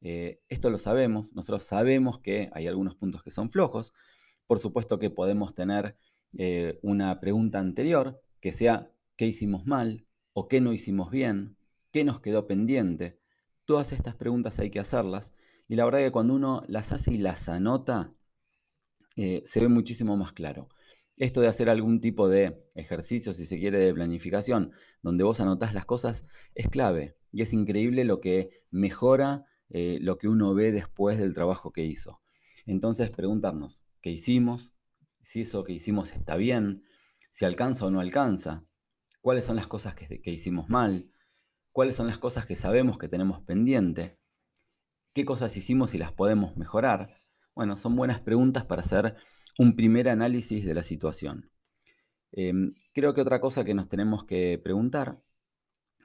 esto 0.00 0.70
lo 0.70 0.78
sabemos, 0.78 1.34
nosotros 1.34 1.64
sabemos 1.64 2.20
que 2.20 2.50
hay 2.52 2.68
algunos 2.68 2.94
puntos 2.94 3.22
que 3.24 3.32
son 3.32 3.50
flojos, 3.50 3.92
por 4.46 4.58
supuesto 4.58 4.98
que 4.98 5.10
podemos 5.10 5.52
tener 5.52 5.96
eh, 6.36 6.78
una 6.82 7.20
pregunta 7.20 7.58
anterior 7.58 8.20
que 8.40 8.52
sea 8.52 8.90
qué 9.16 9.26
hicimos 9.26 9.66
mal 9.66 10.06
o 10.32 10.48
qué 10.48 10.60
no 10.60 10.72
hicimos 10.72 11.10
bien, 11.10 11.56
qué 11.90 12.04
nos 12.04 12.20
quedó 12.20 12.46
pendiente. 12.46 13.20
Todas 13.64 13.92
estas 13.92 14.14
preguntas 14.14 14.58
hay 14.58 14.70
que 14.70 14.80
hacerlas 14.80 15.32
y 15.68 15.76
la 15.76 15.84
verdad 15.84 16.00
que 16.00 16.10
cuando 16.10 16.34
uno 16.34 16.62
las 16.66 16.92
hace 16.92 17.14
y 17.14 17.18
las 17.18 17.48
anota, 17.48 18.10
eh, 19.16 19.42
se 19.44 19.60
ve 19.60 19.68
muchísimo 19.68 20.16
más 20.16 20.32
claro. 20.32 20.68
Esto 21.18 21.40
de 21.40 21.48
hacer 21.48 21.68
algún 21.68 22.00
tipo 22.00 22.28
de 22.28 22.64
ejercicio, 22.74 23.32
si 23.32 23.46
se 23.46 23.58
quiere, 23.58 23.78
de 23.78 23.94
planificación, 23.94 24.72
donde 25.02 25.24
vos 25.24 25.40
anotás 25.40 25.74
las 25.74 25.84
cosas, 25.84 26.26
es 26.54 26.68
clave. 26.68 27.16
Y 27.32 27.42
es 27.42 27.52
increíble 27.52 28.04
lo 28.04 28.20
que 28.20 28.64
mejora 28.70 29.44
eh, 29.70 29.98
lo 30.00 30.16
que 30.18 30.28
uno 30.28 30.54
ve 30.54 30.72
después 30.72 31.18
del 31.18 31.34
trabajo 31.34 31.72
que 31.72 31.84
hizo. 31.84 32.22
Entonces, 32.64 33.10
preguntarnos, 33.10 33.86
¿qué 34.00 34.10
hicimos? 34.10 34.74
Si 35.20 35.42
eso 35.42 35.64
que 35.64 35.72
hicimos 35.72 36.12
está 36.12 36.36
bien, 36.36 36.82
si 37.30 37.44
alcanza 37.44 37.86
o 37.86 37.90
no 37.90 38.00
alcanza, 38.00 38.64
cuáles 39.20 39.44
son 39.44 39.56
las 39.56 39.66
cosas 39.66 39.94
que, 39.94 40.30
hicimos 40.30 40.68
mal, 40.68 41.12
cuáles 41.72 41.96
son 41.96 42.06
las 42.06 42.18
cosas 42.18 42.46
que 42.46 42.54
sabemos 42.54 42.98
que 42.98 43.08
tenemos 43.08 43.40
pendiente, 43.40 44.18
qué 45.12 45.24
cosas 45.24 45.56
hicimos 45.56 45.94
y 45.94 45.98
las 45.98 46.12
podemos 46.12 46.56
mejorar. 46.56 47.20
Bueno, 47.58 47.76
son 47.76 47.96
buenas 47.96 48.20
preguntas 48.20 48.64
para 48.64 48.82
hacer 48.82 49.16
un 49.58 49.74
primer 49.74 50.08
análisis 50.08 50.64
de 50.64 50.74
la 50.74 50.84
situación. 50.84 51.50
Em, 52.30 52.76
creo 52.94 53.14
que 53.14 53.20
otra 53.20 53.40
cosa 53.40 53.64
que 53.64 53.74
nos 53.74 53.88
tenemos 53.88 54.22
que 54.22 54.60
preguntar 54.62 55.20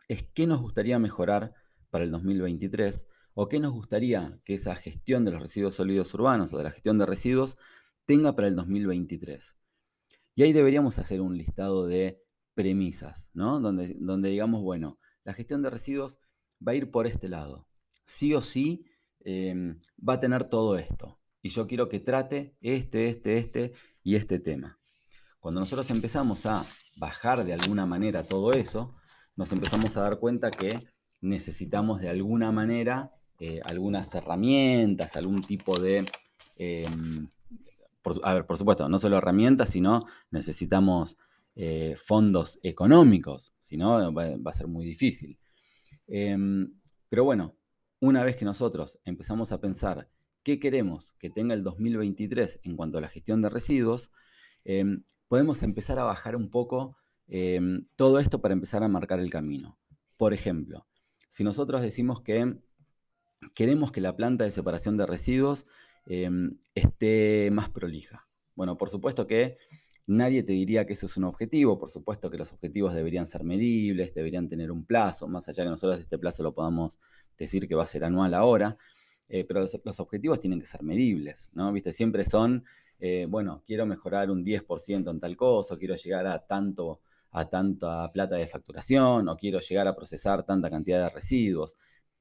es 0.07 0.24
qué 0.33 0.48
nos 0.48 0.62
gustaría 0.62 0.98
mejorar 0.98 1.53
para 1.91 2.05
el 2.05 2.10
2023 2.10 3.05
o 3.36 3.50
qué 3.50 3.60
nos 3.60 3.72
gustaría 3.72 4.41
que 4.45 4.55
esa 4.55 4.74
gestión 4.74 5.25
de 5.25 5.31
los 5.31 5.43
residuos 5.43 5.75
sólidos 5.75 6.12
urbanos 6.15 6.51
o 6.53 6.57
de 6.57 6.63
la 6.63 6.72
gestión 6.72 6.98
de 6.98 7.05
residuos 7.05 7.60
tenga 8.05 8.36
para 8.36 8.48
el 8.48 8.55
2023. 8.55 9.55
Y 10.33 10.41
ahí 10.41 10.53
deberíamos 10.53 10.98
hacer 10.98 11.22
un 11.22 11.38
listado 11.38 11.86
de 11.86 12.19
premisas, 12.55 13.29
¿no? 13.36 13.60
Donde, 13.60 14.29
digamos, 14.31 14.63
bueno, 14.63 14.98
la 15.24 15.33
gestión 15.33 15.62
de 15.62 15.69
residuos 15.69 16.17
va 16.67 16.72
a 16.72 16.75
ir 16.75 16.89
por 16.89 17.05
este 17.05 17.29
lado. 17.29 17.67
Sí 18.05 18.33
o 18.33 18.41
sí 18.41 18.88
em, 19.19 19.77
va 20.00 20.13
a 20.13 20.19
tener 20.19 20.45
todo 20.45 20.79
esto. 20.79 21.19
Y 21.44 21.50
yo 21.50 21.68
quiero 21.68 21.90
que 21.90 22.00
trate 22.00 22.56
este, 22.62 23.10
este, 23.10 23.38
este 23.38 23.74
y 24.02 24.16
este 24.16 24.40
tema. 24.40 24.80
Cuando 25.42 25.60
nosotros 25.60 25.92
empezamos 25.92 26.46
a 26.46 26.66
bajar 26.96 27.44
de 27.44 27.54
alguna 27.54 27.86
manera 27.86 28.24
todo 28.24 28.54
eso, 28.54 28.96
nos 29.36 29.52
empezamos 29.52 29.98
a 29.98 30.02
dar 30.04 30.20
cuenta 30.20 30.50
que 30.50 30.80
necesitamos 31.20 32.00
de 32.00 32.08
alguna 32.08 32.54
manera 32.54 33.12
eh, 33.40 33.60
algunas 33.66 34.16
herramientas, 34.16 35.18
algún 35.18 35.42
tipo 35.42 35.78
de... 35.78 36.06
Em, 36.56 37.28
a 38.24 38.34
ver, 38.34 38.46
por 38.46 38.58
supuesto, 38.58 38.88
no 38.88 38.98
solo 38.98 39.18
herramientas, 39.18 39.70
sino 39.70 40.06
necesitamos 40.32 41.18
eh, 41.56 41.96
fondos 41.98 42.58
económicos, 42.64 43.54
si 43.60 43.76
no 43.76 44.14
va, 44.14 44.24
a 44.46 44.54
ser 44.54 44.68
muy 44.68 44.86
difícil. 44.86 45.38
Em, 46.08 46.74
pero 47.10 47.26
bueno, 47.26 47.58
una 48.00 48.24
vez 48.24 48.38
que 48.38 48.46
nosotros 48.46 49.00
empezamos 49.04 49.52
a 49.52 49.60
pensar 49.60 50.10
qué 50.44 50.60
queremos 50.60 51.14
que 51.14 51.30
tenga 51.30 51.54
el 51.54 51.64
2023 51.64 52.60
en 52.64 52.76
cuanto 52.76 52.98
a 52.98 53.02
la 53.02 53.08
gestión 53.08 53.42
de 53.42 53.50
residuos, 53.50 54.12
em, 54.66 55.04
podemos 55.28 55.64
empezar 55.64 56.00
a 56.00 56.04
bajar 56.04 56.36
un 56.36 56.50
poco 56.50 56.98
todo 57.96 58.20
esto 58.20 58.42
para 58.42 58.54
empezar 58.54 58.84
a 58.84 58.88
marcar 58.88 59.20
el 59.20 59.32
camino. 59.32 59.80
Por 60.18 60.34
ejemplo, 60.34 60.86
si 61.30 61.44
nosotros 61.44 61.82
decimos 61.82 62.22
que 62.22 62.60
queremos 63.56 63.92
que 63.92 64.02
la 64.02 64.16
planta 64.16 64.44
de 64.44 64.52
separación 64.52 64.96
de 64.96 65.06
residuos 65.06 65.66
em, 66.06 66.58
esté 66.76 67.50
más 67.52 67.70
prolija. 67.70 68.28
Bueno, 68.56 68.78
por 68.78 68.90
supuesto 68.90 69.26
que 69.26 69.58
nadie 70.06 70.44
te 70.44 70.54
diría 70.54 70.86
que 70.86 70.94
eso 70.94 71.06
es 71.06 71.18
un 71.18 71.24
objetivo, 71.24 71.80
por 71.80 71.90
supuesto 71.90 72.30
que 72.30 72.38
los 72.38 72.52
objetivos 72.52 72.94
deberían 72.94 73.26
ser 73.26 73.44
medibles, 73.44 74.14
deberían 74.14 74.48
tener 74.48 74.72
un 74.72 74.86
plazo, 74.86 75.28
más 75.28 75.48
allá 75.50 75.64
que 75.64 75.70
nosotros 75.70 76.00
este 76.00 76.18
plazo 76.18 76.44
lo 76.44 76.54
podamos 76.54 77.00
decir 77.38 77.68
que 77.68 77.76
va 77.76 77.84
a 77.84 77.88
ser 77.88 78.04
anual 78.04 78.34
ahora, 78.34 78.78
eh, 79.30 79.46
pero 79.46 79.62
los, 79.62 80.00
objetivos 80.00 80.39
tienen 80.39 80.60
que 80.60 80.65
ser 80.65 80.84
medibles, 80.84 81.50
¿no? 81.53 81.72
Viste, 81.72 81.92
siempre 81.92 82.25
son, 82.25 82.63
eh, 83.00 83.25
bueno, 83.30 83.63
quiero 83.65 83.86
mejorar 83.86 84.30
un 84.30 84.44
10% 84.44 85.12
en 85.12 85.20
tal 85.20 85.38
cosa, 85.38 85.77
quiero 85.77 85.96
llegar 85.96 86.27
a 86.27 86.46
tanto 86.46 87.01
a 87.36 87.50
tanta 87.50 88.12
plata 88.12 88.36
de 88.36 88.46
facturación, 88.46 89.27
o 89.27 89.36
quiero 89.38 89.60
llegar 89.60 89.88
a 89.88 89.96
procesar 89.96 90.44
tanta 90.46 90.70
cantidad 90.70 91.03
de 91.03 91.10
residuos. 91.10 91.75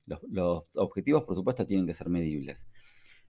Los, 0.06 0.76
objetivos, 0.78 1.24
por 1.24 1.34
supuesto, 1.34 1.66
tienen 1.66 1.86
que 1.86 1.92
ser 1.92 2.08
medibles. 2.08 2.66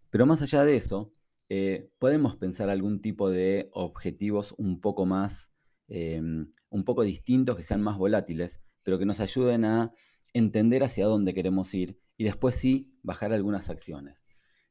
Pero 0.09 0.25
más 0.25 0.41
allá 0.41 0.63
de 0.63 0.77
eso, 0.77 1.11
eh, 1.49 1.89
podemos 1.99 2.37
pensar 2.37 2.69
algún 2.69 3.01
tipo 3.01 3.29
de 3.29 3.69
objetivos 3.73 4.55
un 4.57 4.79
poco 4.79 5.05
más, 5.05 5.51
un 5.89 6.83
poco 6.85 7.03
distintos, 7.03 7.57
que 7.57 7.63
sean 7.63 7.81
más 7.81 7.97
volátiles, 7.97 8.61
pero 8.83 8.99
que 8.99 9.05
nos 9.05 9.19
ayuden 9.19 9.65
a 9.65 9.93
entender 10.33 10.83
hacia 10.83 11.05
dónde 11.05 11.33
queremos 11.33 11.73
ir 11.73 11.99
y 12.17 12.23
después 12.25 12.55
sí 12.55 12.93
bajar 13.01 13.33
algunas 13.33 13.69
acciones. 13.69 14.25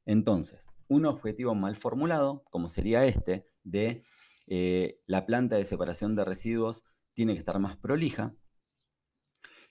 Entonces, 0.05 0.75
un 0.89 1.07
objetivo 1.07 1.55
mal 1.55 1.77
formulado, 1.77 2.43
como 2.51 2.69
sería 2.69 3.05
este, 3.05 3.45
de 3.63 4.05
eh, 4.47 4.97
la 5.07 5.27
planta 5.27 5.57
de 5.57 5.65
separación 5.65 6.15
de 6.15 6.25
residuos 6.25 6.85
tiene 7.15 7.35
que 7.35 7.39
estar 7.39 7.59
más 7.59 7.77
prolija, 7.77 8.35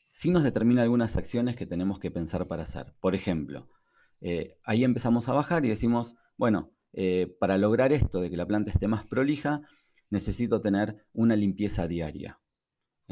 sí 0.10 0.30
nos 0.30 0.44
determina 0.44 0.84
algunas 0.84 1.18
acciones 1.18 1.56
que 1.56 1.66
tenemos 1.66 2.00
que 2.00 2.12
pensar 2.12 2.48
para 2.48 2.64
hacer. 2.64 2.94
Por 3.00 3.16
ejemplo, 3.16 3.70
eh, 4.22 4.58
ahí 4.64 4.84
empezamos 4.84 5.28
a 5.30 5.34
bajar 5.34 5.66
y 5.66 5.70
decimos, 5.70 6.16
bueno, 6.38 6.72
eh, 6.94 7.36
para 7.40 7.58
lograr 7.58 7.94
esto 7.94 8.22
de 8.22 8.30
que 8.30 8.38
la 8.38 8.46
planta 8.46 8.72
esté 8.72 8.88
más 8.88 9.06
prolija, 9.06 9.62
necesito 10.10 10.62
tener 10.62 11.06
una 11.14 11.36
limpieza 11.36 11.88
diaria. 11.88 12.41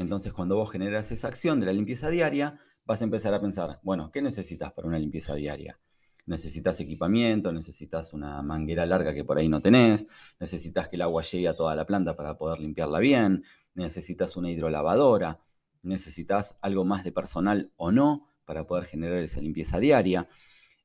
Entonces, 0.00 0.32
cuando 0.32 0.56
vos 0.56 0.70
generas 0.70 1.12
esa 1.12 1.28
acción 1.28 1.60
de 1.60 1.66
la 1.66 1.74
limpieza 1.74 2.08
diaria, 2.08 2.58
vas 2.86 3.02
a 3.02 3.04
empezar 3.04 3.34
a 3.34 3.40
pensar, 3.40 3.80
bueno, 3.82 4.10
¿qué 4.10 4.22
necesitas 4.22 4.72
para 4.72 4.88
una 4.88 4.98
limpieza 4.98 5.34
diaria? 5.34 5.78
necesitas 6.26 6.78
equipamiento, 6.80 7.52
necesitas 7.52 8.12
una 8.12 8.42
manguera 8.42 8.86
larga 8.86 9.12
que 9.12 9.24
por 9.24 9.38
ahí 9.38 9.48
no 9.48 9.60
tenés, 9.60 10.06
necesitas 10.38 10.88
que 10.88 10.96
el 10.96 11.02
agua 11.02 11.22
llegue 11.22 11.48
a 11.48 11.56
toda 11.56 11.74
la 11.74 11.86
planta 11.86 12.14
para 12.14 12.38
poder 12.38 12.60
limpiarla 12.60 13.00
bien, 13.00 13.42
necesitas 13.74 14.36
una 14.36 14.50
hidrolavadora, 14.50 15.40
necesitas 15.82 16.56
algo 16.60 16.84
más 16.84 17.02
de 17.02 17.10
personal 17.10 17.72
o 17.76 17.90
no 17.90 18.28
para 18.44 18.66
poder 18.66 18.84
generar 18.84 19.18
esa 19.18 19.40
limpieza 19.40 19.80
diaria. 19.80 20.28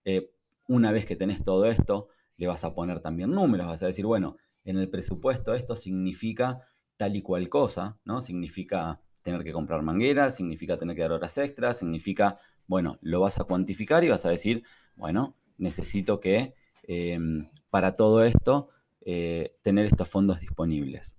Eh, 0.03 0.31
una 0.67 0.91
vez 0.91 1.05
que 1.05 1.15
tenés 1.15 1.43
todo 1.43 1.65
esto, 1.65 2.07
le 2.37 2.47
vas 2.47 2.63
a 2.63 2.73
poner 2.73 3.01
también 3.01 3.29
números, 3.29 3.67
vas 3.67 3.83
a 3.83 3.87
decir, 3.87 4.05
bueno, 4.05 4.37
en 4.63 4.77
el 4.77 4.89
presupuesto 4.89 5.53
esto 5.53 5.75
significa 5.75 6.61
tal 6.97 7.15
y 7.15 7.21
cual 7.21 7.47
cosa, 7.49 7.99
¿no? 8.03 8.21
Significa 8.21 9.01
tener 9.25 9.43
que 9.43 9.51
comprar 9.51 9.81
mangueras, 9.81 10.35
significa 10.35 10.77
tener 10.77 10.95
que 10.95 11.01
dar 11.01 11.13
horas 11.13 11.35
extras, 11.39 11.79
significa, 11.79 12.37
bueno, 12.67 12.99
lo 13.01 13.21
vas 13.21 13.39
a 13.39 13.45
cuantificar 13.45 14.03
y 14.03 14.09
vas 14.09 14.23
a 14.27 14.29
decir, 14.29 14.63
bueno, 14.95 15.35
necesito 15.57 16.19
que 16.19 16.53
em, 16.83 17.49
para 17.71 17.95
todo 17.95 18.23
esto 18.23 18.69
eh, 19.01 19.51
tener 19.63 19.87
estos 19.87 20.07
fondos 20.07 20.41
disponibles. 20.41 21.17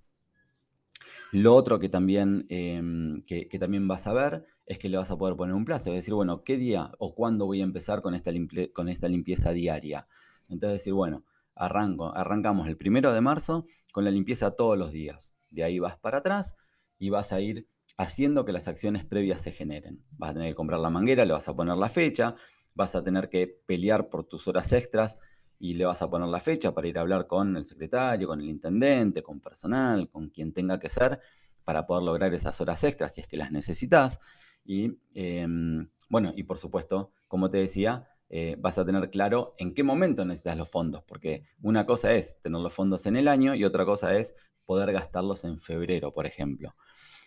Lo 1.32 1.56
otro 1.56 1.80
que 1.80 1.88
también, 1.88 2.46
em, 2.48 3.20
que, 3.22 3.58
también 3.58 3.88
vas 3.88 4.06
a 4.06 4.12
ver 4.12 4.46
es 4.66 4.78
que 4.78 4.88
le 4.88 4.98
vas 4.98 5.10
a 5.10 5.18
poder 5.18 5.34
poner 5.34 5.56
un 5.56 5.64
plazo, 5.64 5.90
es 5.90 5.96
decir, 5.96 6.14
bueno, 6.14 6.44
¿qué 6.44 6.56
día 6.56 6.92
o 6.98 7.12
cuándo 7.12 7.44
voy 7.46 7.60
a 7.60 7.64
empezar 7.64 8.02
con 8.02 8.14
esta, 8.14 8.30
con 8.72 8.88
esta 8.88 9.08
limpieza 9.08 9.50
diaria? 9.50 10.06
Entonces 10.48 10.78
decir, 10.78 10.92
bueno, 10.92 11.24
arranco, 11.56 12.14
arrancamos 12.14 12.68
el 12.68 12.76
primero 12.76 13.12
de 13.12 13.20
marzo 13.20 13.66
con 13.92 14.04
la 14.04 14.12
limpieza 14.12 14.52
todos 14.52 14.78
los 14.78 14.92
días. 14.92 15.34
De 15.50 15.64
ahí 15.64 15.80
vas 15.80 15.96
para 15.96 16.18
atrás 16.18 16.56
y 17.00 17.10
vas 17.10 17.32
a 17.32 17.40
ir 17.40 17.66
haciendo 17.96 18.44
que 18.44 18.52
las 18.52 18.68
acciones 18.68 19.04
previas 19.04 19.40
se 19.40 19.52
generen. 19.52 20.04
Vas 20.12 20.30
a 20.30 20.34
tener 20.34 20.50
que 20.50 20.54
comprar 20.54 20.80
la 20.80 20.90
manguera, 20.90 21.24
le 21.24 21.32
vas 21.32 21.48
a 21.48 21.56
poner 21.56 21.76
la 21.76 21.88
fecha, 21.88 22.34
vas 22.74 22.94
a 22.94 23.02
tener 23.02 23.28
que 23.28 23.46
pelear 23.66 24.08
por 24.08 24.24
tus 24.24 24.48
horas 24.48 24.72
extras 24.72 25.18
y 25.58 25.74
le 25.74 25.86
vas 25.86 26.02
a 26.02 26.10
poner 26.10 26.28
la 26.28 26.40
fecha 26.40 26.74
para 26.74 26.88
ir 26.88 26.98
a 26.98 27.00
hablar 27.00 27.26
con 27.26 27.56
el 27.56 27.64
secretario, 27.64 28.28
con 28.28 28.40
el 28.40 28.48
intendente, 28.48 29.22
con 29.22 29.40
personal, 29.40 30.10
con 30.10 30.28
quien 30.28 30.52
tenga 30.52 30.78
que 30.78 30.90
ser, 30.90 31.18
para 31.64 31.86
poder 31.86 32.04
lograr 32.04 32.34
esas 32.34 32.60
horas 32.60 32.84
extras 32.84 33.14
si 33.14 33.22
es 33.22 33.26
que 33.26 33.38
las 33.38 33.50
necesitas. 33.50 34.20
Y 34.64 34.98
em, 35.14 35.88
bueno, 36.10 36.32
y 36.36 36.42
por 36.42 36.58
supuesto, 36.58 37.12
como 37.28 37.48
te 37.48 37.58
decía, 37.58 38.06
eh, 38.28 38.56
vas 38.58 38.78
a 38.78 38.84
tener 38.84 39.08
claro 39.10 39.54
en 39.58 39.72
qué 39.72 39.82
momento 39.82 40.24
necesitas 40.24 40.58
los 40.58 40.68
fondos, 40.68 41.02
porque 41.04 41.44
una 41.62 41.86
cosa 41.86 42.12
es 42.12 42.40
tener 42.40 42.60
los 42.60 42.72
fondos 42.72 43.06
en 43.06 43.16
el 43.16 43.28
año 43.28 43.54
y 43.54 43.64
otra 43.64 43.84
cosa 43.84 44.14
es 44.16 44.34
poder 44.64 44.92
gastarlos 44.92 45.44
en 45.44 45.58
febrero, 45.58 46.12
por 46.12 46.26
ejemplo. 46.26 46.74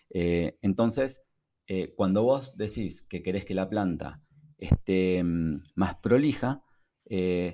Eh, 0.09 0.57
entonces, 0.61 1.21
eh, 1.67 1.93
cuando 1.95 2.23
vos 2.23 2.57
decís 2.57 3.03
que 3.03 3.21
querés 3.21 3.45
que 3.45 3.53
la 3.53 3.69
planta 3.69 4.21
esté 4.57 5.23
mm, 5.23 5.61
más 5.75 5.95
prolija, 5.95 6.63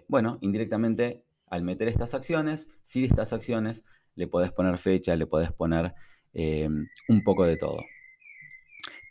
bueno, 0.09 0.37
indirectamente 0.41 1.19
al 1.47 1.63
meter 1.63 1.87
estas 1.87 2.13
acciones, 2.13 2.67
si 2.81 2.99
de 2.99 3.07
estas 3.07 3.31
acciones 3.31 3.85
le 4.15 4.27
podés 4.27 4.51
poner 4.51 4.77
fecha, 4.77 5.15
le 5.15 5.27
podés 5.27 5.53
poner 5.53 5.93
un 7.07 7.23
poco 7.23 7.45
de 7.45 7.55
todo. 7.55 7.79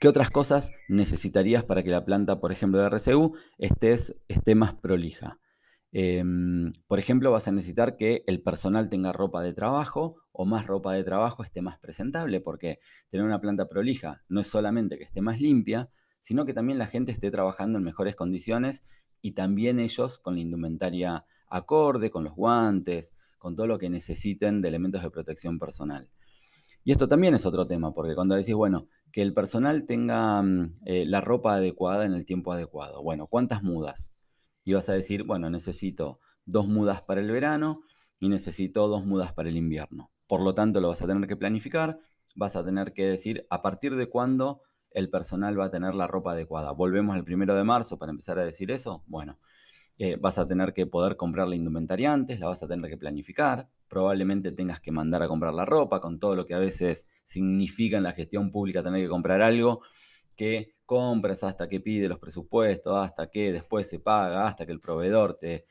¿Qué 0.00 0.08
otras 0.08 0.28
cosas 0.28 0.70
necesitarías 0.86 1.64
para 1.64 1.82
que 1.82 1.88
la 1.88 2.04
planta, 2.04 2.40
por 2.40 2.52
ejemplo, 2.52 2.78
de 2.78 2.88
RCU 2.88 3.34
esté 3.58 4.54
más 4.54 4.74
prolija? 4.74 5.38
Em, 5.96 6.72
por 6.88 6.98
ejemplo, 6.98 7.30
vas 7.30 7.46
a 7.46 7.52
necesitar 7.52 7.96
que 7.96 8.24
el 8.26 8.42
personal 8.42 8.88
tenga 8.88 9.12
ropa 9.12 9.42
de 9.42 9.54
trabajo 9.54 10.16
o 10.32 10.44
más 10.44 10.66
ropa 10.66 10.92
de 10.92 11.04
trabajo 11.04 11.44
esté 11.44 11.62
más 11.62 11.78
presentable, 11.78 12.40
porque 12.40 12.80
tener 13.08 13.24
una 13.24 13.40
planta 13.40 13.68
prolija 13.68 14.24
no 14.28 14.40
es 14.40 14.48
solamente 14.48 14.98
que 14.98 15.04
esté 15.04 15.20
más 15.20 15.40
limpia, 15.40 15.88
sino 16.18 16.44
que 16.46 16.52
también 16.52 16.78
la 16.78 16.86
gente 16.86 17.12
esté 17.12 17.30
trabajando 17.30 17.78
en 17.78 17.84
mejores 17.84 18.16
condiciones 18.16 18.82
y 19.20 19.32
también 19.32 19.78
ellos 19.78 20.18
con 20.18 20.34
la 20.34 20.40
indumentaria 20.40 21.26
acorde, 21.46 22.10
con 22.10 22.24
los 22.24 22.34
guantes, 22.34 23.14
con 23.38 23.54
todo 23.54 23.68
lo 23.68 23.78
que 23.78 23.88
necesiten 23.88 24.60
de 24.60 24.68
elementos 24.68 25.00
de 25.00 25.10
protección 25.12 25.60
personal. 25.60 26.10
Y 26.82 26.90
esto 26.90 27.06
también 27.06 27.34
es 27.34 27.46
otro 27.46 27.68
tema, 27.68 27.94
porque 27.94 28.16
cuando 28.16 28.34
decís, 28.34 28.54
bueno, 28.54 28.88
que 29.12 29.22
el 29.22 29.32
personal 29.32 29.84
tenga 29.84 30.42
mm, 30.42 30.72
eh, 30.86 31.04
la 31.06 31.20
ropa 31.20 31.54
adecuada 31.54 32.04
en 32.04 32.14
el 32.14 32.26
tiempo 32.26 32.52
adecuado. 32.52 33.00
Bueno, 33.00 33.28
¿cuántas 33.28 33.62
mudas? 33.62 34.13
Y 34.64 34.72
vas 34.72 34.88
a 34.88 34.94
decir, 34.94 35.24
bueno, 35.24 35.50
necesito 35.50 36.20
dos 36.46 36.66
mudas 36.66 37.02
para 37.02 37.20
el 37.20 37.30
verano 37.30 37.82
y 38.20 38.28
necesito 38.28 38.88
dos 38.88 39.04
mudas 39.04 39.32
para 39.32 39.48
el 39.48 39.56
invierno. 39.56 40.10
Por 40.26 40.42
lo 40.42 40.54
tanto, 40.54 40.80
lo 40.80 40.88
vas 40.88 41.02
a 41.02 41.06
tener 41.06 41.28
que 41.28 41.36
planificar, 41.36 41.98
vas 42.34 42.56
a 42.56 42.64
tener 42.64 42.92
que 42.92 43.06
decir 43.06 43.46
a 43.50 43.62
partir 43.62 43.94
de 43.96 44.08
cuándo 44.08 44.62
el 44.90 45.10
personal 45.10 45.58
va 45.58 45.66
a 45.66 45.70
tener 45.70 45.94
la 45.94 46.06
ropa 46.06 46.32
adecuada. 46.32 46.72
Volvemos 46.72 47.14
al 47.14 47.24
primero 47.24 47.54
de 47.54 47.64
marzo 47.64 47.98
para 47.98 48.10
empezar 48.10 48.38
a 48.38 48.44
decir 48.44 48.70
eso. 48.70 49.04
Bueno, 49.06 49.38
eh, 49.98 50.16
vas 50.16 50.38
a 50.38 50.46
tener 50.46 50.72
que 50.72 50.86
poder 50.86 51.16
comprar 51.16 51.46
la 51.46 51.54
indumentaria 51.54 52.12
antes, 52.12 52.40
la 52.40 52.48
vas 52.48 52.62
a 52.62 52.68
tener 52.68 52.90
que 52.90 52.96
planificar, 52.96 53.68
probablemente 53.88 54.50
tengas 54.50 54.80
que 54.80 54.90
mandar 54.90 55.22
a 55.22 55.28
comprar 55.28 55.54
la 55.54 55.64
ropa, 55.64 56.00
con 56.00 56.18
todo 56.18 56.34
lo 56.34 56.46
que 56.46 56.54
a 56.54 56.58
veces 56.58 57.06
significa 57.22 57.96
en 57.96 58.02
la 58.02 58.10
gestión 58.12 58.50
pública 58.50 58.82
tener 58.82 59.02
que 59.02 59.08
comprar 59.08 59.40
algo, 59.40 59.82
que 60.34 60.74
compras 60.86 61.44
hasta 61.44 61.68
que 61.68 61.80
pide 61.80 62.08
los 62.08 62.18
presupuestos, 62.18 62.96
hasta 62.96 63.30
que 63.30 63.52
después 63.52 63.88
se 63.88 63.98
paga, 63.98 64.46
hasta 64.46 64.66
que 64.66 64.72
el 64.72 64.80
proveedor 64.80 65.34
te, 65.38 65.64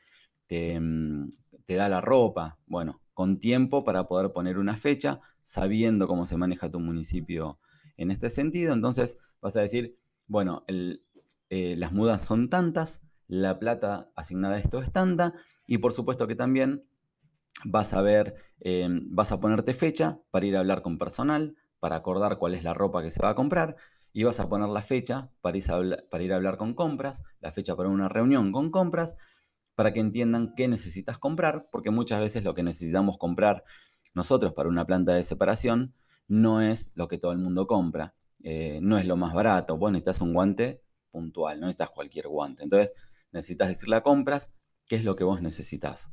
te, 0.46 0.78
mm, 0.80 1.30
te 1.64 1.74
da 1.74 1.88
la 1.88 2.00
ropa. 2.00 2.58
Bueno, 2.66 3.00
con 3.14 3.36
tiempo 3.36 3.84
para 3.84 4.06
poder 4.06 4.32
poner 4.32 4.58
una 4.58 4.76
fecha, 4.76 5.20
sabiendo 5.42 6.06
cómo 6.08 6.26
se 6.26 6.36
maneja 6.36 6.70
tu 6.70 6.80
municipio 6.80 7.58
en 7.96 8.10
este 8.10 8.28
sentido. 8.30 8.74
Entonces 8.74 9.16
vas 9.40 9.56
a 9.56 9.60
decir, 9.60 9.96
bueno, 10.26 10.64
eh, 10.68 11.76
las 11.78 11.92
mudas 11.92 12.22
son 12.22 12.50
tantas, 12.50 13.00
la 13.28 13.58
plata 13.58 14.10
asignada 14.16 14.56
a 14.56 14.58
esto 14.58 14.80
es 14.80 14.92
tanta, 14.92 15.34
y 15.66 15.78
por 15.78 15.92
supuesto 15.92 16.26
que 16.26 16.34
también 16.34 16.84
vas 17.64 17.94
a 17.94 18.02
ver, 18.02 18.34
em, 18.60 19.06
vas 19.10 19.32
a 19.32 19.40
ponerte 19.40 19.72
fecha 19.72 20.20
para 20.30 20.46
ir 20.46 20.56
a 20.56 20.60
hablar 20.60 20.82
con 20.82 20.98
personal, 20.98 21.56
para 21.78 21.96
acordar 21.96 22.38
cuál 22.38 22.54
es 22.54 22.64
la 22.64 22.74
ropa 22.74 23.02
que 23.02 23.10
se 23.10 23.22
va 23.22 23.30
a 23.30 23.34
comprar, 23.34 23.76
y 24.14 24.22
vas 24.22 24.38
a 24.40 24.48
poner 24.48 24.68
la 24.68 24.80
fecha 24.80 25.28
para 25.42 25.58
ir 25.58 25.64
a, 25.70 26.08
para 26.08 26.22
ir 26.22 26.32
a 26.32 26.36
hablar 26.36 26.56
con 26.56 26.72
compras, 26.72 27.24
la 27.40 27.50
fecha 27.50 27.74
para 27.74 27.88
una 27.88 28.08
reunión 28.08 28.52
con 28.52 28.70
compras, 28.70 29.16
para 29.74 29.92
que 29.92 29.98
entiendan 29.98 30.54
qué 30.56 30.68
necesitas 30.68 31.18
comprar, 31.18 31.68
porque 31.70 31.90
muchas 31.90 32.20
veces 32.20 32.44
lo 32.44 32.54
que 32.54 32.62
necesitamos 32.62 33.18
comprar 33.18 33.64
nosotros 34.14 34.52
para 34.52 34.68
una 34.68 34.86
planta 34.86 35.12
de 35.14 35.24
separación 35.24 35.92
no 36.28 36.62
es 36.62 36.92
lo 36.94 37.08
que 37.08 37.18
todo 37.18 37.32
el 37.32 37.38
mundo 37.38 37.66
compra, 37.66 38.14
eh, 38.44 38.78
no 38.80 38.98
es 38.98 39.06
lo 39.06 39.16
más 39.16 39.34
barato, 39.34 39.76
vos 39.76 39.90
necesitas 39.90 40.20
un 40.20 40.32
guante 40.32 40.80
puntual, 41.10 41.58
no 41.58 41.66
necesitas 41.66 41.90
cualquier 41.90 42.28
guante. 42.28 42.62
Entonces 42.62 42.94
necesitas 43.32 43.68
decirle 43.68 43.96
a 43.96 44.02
compras 44.02 44.52
qué 44.86 44.94
es 44.94 45.02
lo 45.02 45.16
que 45.16 45.24
vos 45.24 45.42
necesitas. 45.42 46.12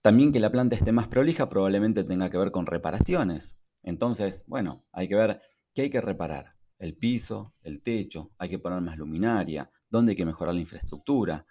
También 0.00 0.32
que 0.32 0.40
la 0.40 0.50
planta 0.50 0.74
esté 0.74 0.90
más 0.92 1.08
prolija 1.08 1.50
probablemente 1.50 2.02
tenga 2.02 2.30
que 2.30 2.38
ver 2.38 2.50
con 2.50 2.64
reparaciones. 2.64 3.56
Entonces, 3.82 4.44
bueno, 4.46 4.86
hay 4.90 5.06
que 5.06 5.16
ver 5.16 5.42
qué 5.74 5.82
hay 5.82 5.90
que 5.90 6.00
reparar. 6.00 6.57
El 6.78 6.96
piso, 6.96 7.54
el 7.62 7.82
techo, 7.82 8.32
hay 8.38 8.48
que 8.48 8.58
poner 8.58 8.80
más 8.80 8.96
luminaria, 8.96 9.70
dónde 9.90 10.12
hay 10.12 10.16
que 10.16 10.24
mejorar 10.24 10.54
la 10.54 10.60
infraestructura. 10.60 11.46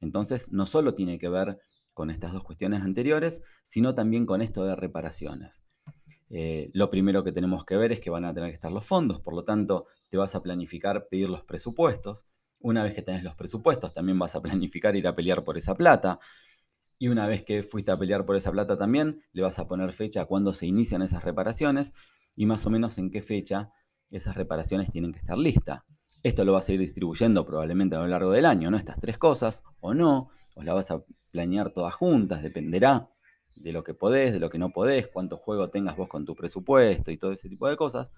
Entonces, 0.00 0.52
no 0.52 0.66
solo 0.66 0.94
tiene 0.94 1.18
que 1.18 1.28
ver 1.28 1.58
con 1.94 2.10
estas 2.10 2.32
dos 2.32 2.42
cuestiones 2.44 2.82
anteriores, 2.82 3.42
sino 3.62 3.94
también 3.94 4.24
con 4.26 4.40
esto 4.40 4.64
de 4.64 4.76
reparaciones. 4.76 5.64
Eh, 6.30 6.70
lo 6.74 6.90
primero 6.90 7.24
que 7.24 7.32
tenemos 7.32 7.64
que 7.64 7.76
ver 7.76 7.90
es 7.92 8.00
que 8.00 8.08
van 8.08 8.24
a 8.24 8.32
tener 8.32 8.50
que 8.50 8.54
estar 8.54 8.70
los 8.70 8.86
fondos, 8.86 9.20
por 9.20 9.34
lo 9.34 9.44
tanto, 9.44 9.86
te 10.08 10.16
vas 10.16 10.34
a 10.34 10.42
planificar 10.42 11.08
pedir 11.08 11.28
los 11.28 11.44
presupuestos. 11.44 12.26
Una 12.60 12.84
vez 12.84 12.94
que 12.94 13.02
tenés 13.02 13.24
los 13.24 13.34
presupuestos, 13.34 13.92
también 13.92 14.18
vas 14.18 14.36
a 14.36 14.42
planificar 14.42 14.94
ir 14.96 15.08
a 15.08 15.14
pelear 15.14 15.44
por 15.44 15.58
esa 15.58 15.74
plata. 15.74 16.20
Y 16.98 17.08
una 17.08 17.26
vez 17.26 17.42
que 17.42 17.62
fuiste 17.62 17.90
a 17.90 17.98
pelear 17.98 18.24
por 18.24 18.36
esa 18.36 18.52
plata 18.52 18.76
también, 18.78 19.18
le 19.32 19.42
vas 19.42 19.58
a 19.58 19.66
poner 19.66 19.92
fecha 19.92 20.22
a 20.22 20.26
cuándo 20.26 20.52
se 20.52 20.66
inician 20.66 21.02
esas 21.02 21.24
reparaciones 21.24 21.92
y 22.36 22.46
más 22.46 22.64
o 22.66 22.70
menos 22.70 22.98
en 22.98 23.10
qué 23.10 23.22
fecha 23.22 23.72
esas 24.10 24.36
reparaciones 24.36 24.90
tienen 24.90 25.12
que 25.12 25.18
estar 25.18 25.38
listas. 25.38 25.82
Esto 26.22 26.44
lo 26.44 26.52
vas 26.52 26.68
a 26.68 26.72
ir 26.72 26.80
distribuyendo 26.80 27.46
probablemente 27.46 27.96
a 27.96 28.00
lo 28.00 28.06
largo 28.06 28.30
del 28.30 28.44
año, 28.44 28.70
¿no? 28.70 28.76
Estas 28.76 28.98
tres 28.98 29.16
cosas, 29.16 29.62
o 29.80 29.94
no, 29.94 30.30
o 30.54 30.62
las 30.62 30.74
vas 30.74 30.90
a 30.90 31.02
planear 31.30 31.72
todas 31.72 31.94
juntas, 31.94 32.42
dependerá 32.42 33.08
de 33.54 33.72
lo 33.72 33.84
que 33.84 33.94
podés, 33.94 34.32
de 34.32 34.40
lo 34.40 34.50
que 34.50 34.58
no 34.58 34.70
podés, 34.70 35.08
cuánto 35.08 35.36
juego 35.36 35.70
tengas 35.70 35.96
vos 35.96 36.08
con 36.08 36.24
tu 36.24 36.34
presupuesto 36.34 37.10
y 37.10 37.16
todo 37.16 37.32
ese 37.32 37.48
tipo 37.48 37.68
de 37.68 37.76
cosas. 37.76 38.12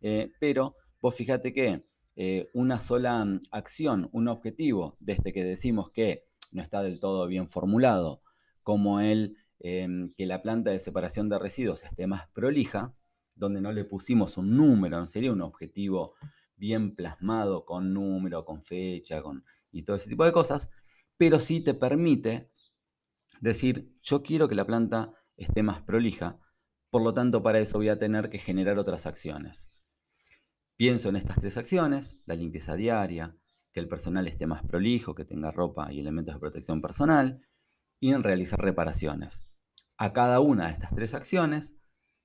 Eh, 0.00 0.32
pero 0.40 0.76
vos 1.00 1.14
fíjate 1.14 1.52
que 1.52 1.84
eh, 2.16 2.50
una 2.52 2.80
sola 2.80 3.26
acción, 3.50 4.08
un 4.12 4.28
objetivo 4.28 4.96
de 5.00 5.12
este 5.12 5.32
que 5.32 5.44
decimos 5.44 5.90
que 5.90 6.24
no 6.52 6.62
está 6.62 6.82
del 6.82 6.98
todo 6.98 7.26
bien 7.26 7.48
formulado, 7.48 8.22
como 8.62 9.00
el 9.00 9.36
em, 9.60 10.12
que 10.16 10.26
la 10.26 10.42
planta 10.42 10.70
de 10.70 10.78
separación 10.78 11.28
de 11.28 11.38
residuos 11.38 11.84
esté 11.84 12.06
más 12.06 12.28
prolija, 12.28 12.94
donde 13.34 13.60
no 13.60 13.72
le 13.72 13.84
pusimos 13.84 14.36
un 14.36 14.56
número, 14.56 14.98
no 14.98 15.06
sería 15.06 15.32
un 15.32 15.40
objetivo 15.40 16.14
bien 16.56 16.94
plasmado 16.94 17.64
con 17.64 17.92
número, 17.94 18.44
con 18.44 18.62
fecha, 18.62 19.22
con, 19.22 19.44
y 19.72 19.82
todo 19.82 19.96
ese 19.96 20.10
tipo 20.10 20.24
de 20.24 20.32
cosas, 20.32 20.70
pero 21.16 21.40
sí 21.40 21.60
te 21.60 21.74
permite 21.74 22.48
decir, 23.40 23.96
yo 24.02 24.22
quiero 24.22 24.48
que 24.48 24.54
la 24.54 24.66
planta 24.66 25.14
esté 25.36 25.62
más 25.62 25.80
prolija, 25.82 26.38
por 26.90 27.02
lo 27.02 27.14
tanto 27.14 27.42
para 27.42 27.58
eso 27.58 27.78
voy 27.78 27.88
a 27.88 27.98
tener 27.98 28.28
que 28.28 28.38
generar 28.38 28.78
otras 28.78 29.06
acciones. 29.06 29.70
Pienso 30.76 31.08
en 31.08 31.16
estas 31.16 31.38
tres 31.38 31.56
acciones, 31.56 32.22
la 32.26 32.34
limpieza 32.34 32.74
diaria, 32.74 33.36
que 33.72 33.80
el 33.80 33.88
personal 33.88 34.26
esté 34.26 34.46
más 34.46 34.62
prolijo, 34.62 35.14
que 35.14 35.24
tenga 35.24 35.50
ropa 35.50 35.92
y 35.92 36.00
elementos 36.00 36.34
de 36.34 36.40
protección 36.40 36.82
personal, 36.82 37.46
y 38.00 38.12
en 38.12 38.22
realizar 38.22 38.60
reparaciones. 38.60 39.46
A 39.98 40.10
cada 40.10 40.40
una 40.40 40.66
de 40.66 40.72
estas 40.72 40.94
tres 40.94 41.14
acciones 41.14 41.76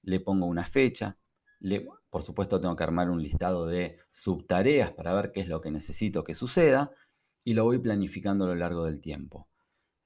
le 0.05 0.19
pongo 0.19 0.45
una 0.45 0.63
fecha, 0.63 1.17
le, 1.59 1.87
por 2.09 2.21
supuesto 2.21 2.61
tengo 2.61 2.75
que 2.75 2.83
armar 2.83 3.09
un 3.09 3.21
listado 3.21 3.65
de 3.65 3.97
subtareas 4.11 4.91
para 4.91 5.13
ver 5.13 5.31
qué 5.31 5.41
es 5.41 5.47
lo 5.47 5.61
que 5.61 5.71
necesito 5.71 6.23
que 6.23 6.33
suceda 6.33 6.91
y 7.43 7.53
lo 7.55 7.63
voy 7.63 7.79
planificando 7.79 8.45
a 8.45 8.49
lo 8.49 8.55
largo 8.55 8.85
del 8.85 9.01
tiempo. 9.01 9.49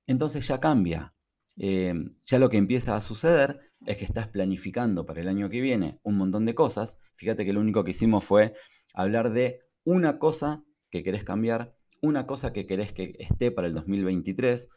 Entonces 0.07 0.47
ya 0.47 0.59
cambia. 0.59 1.13
Eh, 1.57 1.93
ya 2.21 2.39
lo 2.39 2.49
que 2.49 2.57
empieza 2.57 2.95
a 2.95 3.01
suceder 3.01 3.59
es 3.85 3.97
que 3.97 4.05
estás 4.05 4.27
planificando 4.27 5.05
para 5.05 5.21
el 5.21 5.27
año 5.27 5.49
que 5.49 5.61
viene 5.61 5.99
un 6.03 6.17
montón 6.17 6.45
de 6.45 6.55
cosas. 6.55 6.97
Fíjate 7.13 7.45
que 7.45 7.53
lo 7.53 7.59
único 7.59 7.83
que 7.83 7.91
hicimos 7.91 8.23
fue 8.23 8.53
hablar 8.93 9.31
de 9.31 9.61
una 9.83 10.19
cosa 10.19 10.63
que 10.89 11.03
querés 11.03 11.23
cambiar, 11.23 11.75
una 12.01 12.25
cosa 12.25 12.53
que 12.53 12.65
querés 12.65 12.93
que 12.93 13.13
esté 13.19 13.51
para 13.51 13.67
el 13.67 13.73
2023, 13.73 14.69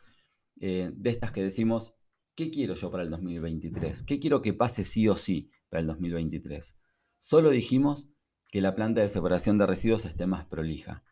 eh, 0.60 0.90
de 0.92 1.10
estas 1.10 1.32
que 1.32 1.42
decimos, 1.42 1.94
¿qué 2.34 2.50
quiero 2.50 2.74
yo 2.74 2.90
para 2.90 3.02
el 3.02 3.10
2023? 3.10 4.02
¿Qué 4.02 4.18
quiero 4.18 4.42
que 4.42 4.54
pase 4.54 4.84
sí 4.84 5.08
o 5.08 5.16
sí 5.16 5.50
para 5.68 5.80
el 5.80 5.86
2023? 5.86 6.76
Solo 7.18 7.50
dijimos 7.50 8.08
que 8.50 8.60
la 8.60 8.74
planta 8.74 9.00
de 9.00 9.08
separación 9.08 9.58
de 9.58 9.66
residuos 9.66 10.04
esté 10.04 10.26
más 10.26 10.44
prolija. 10.44 11.04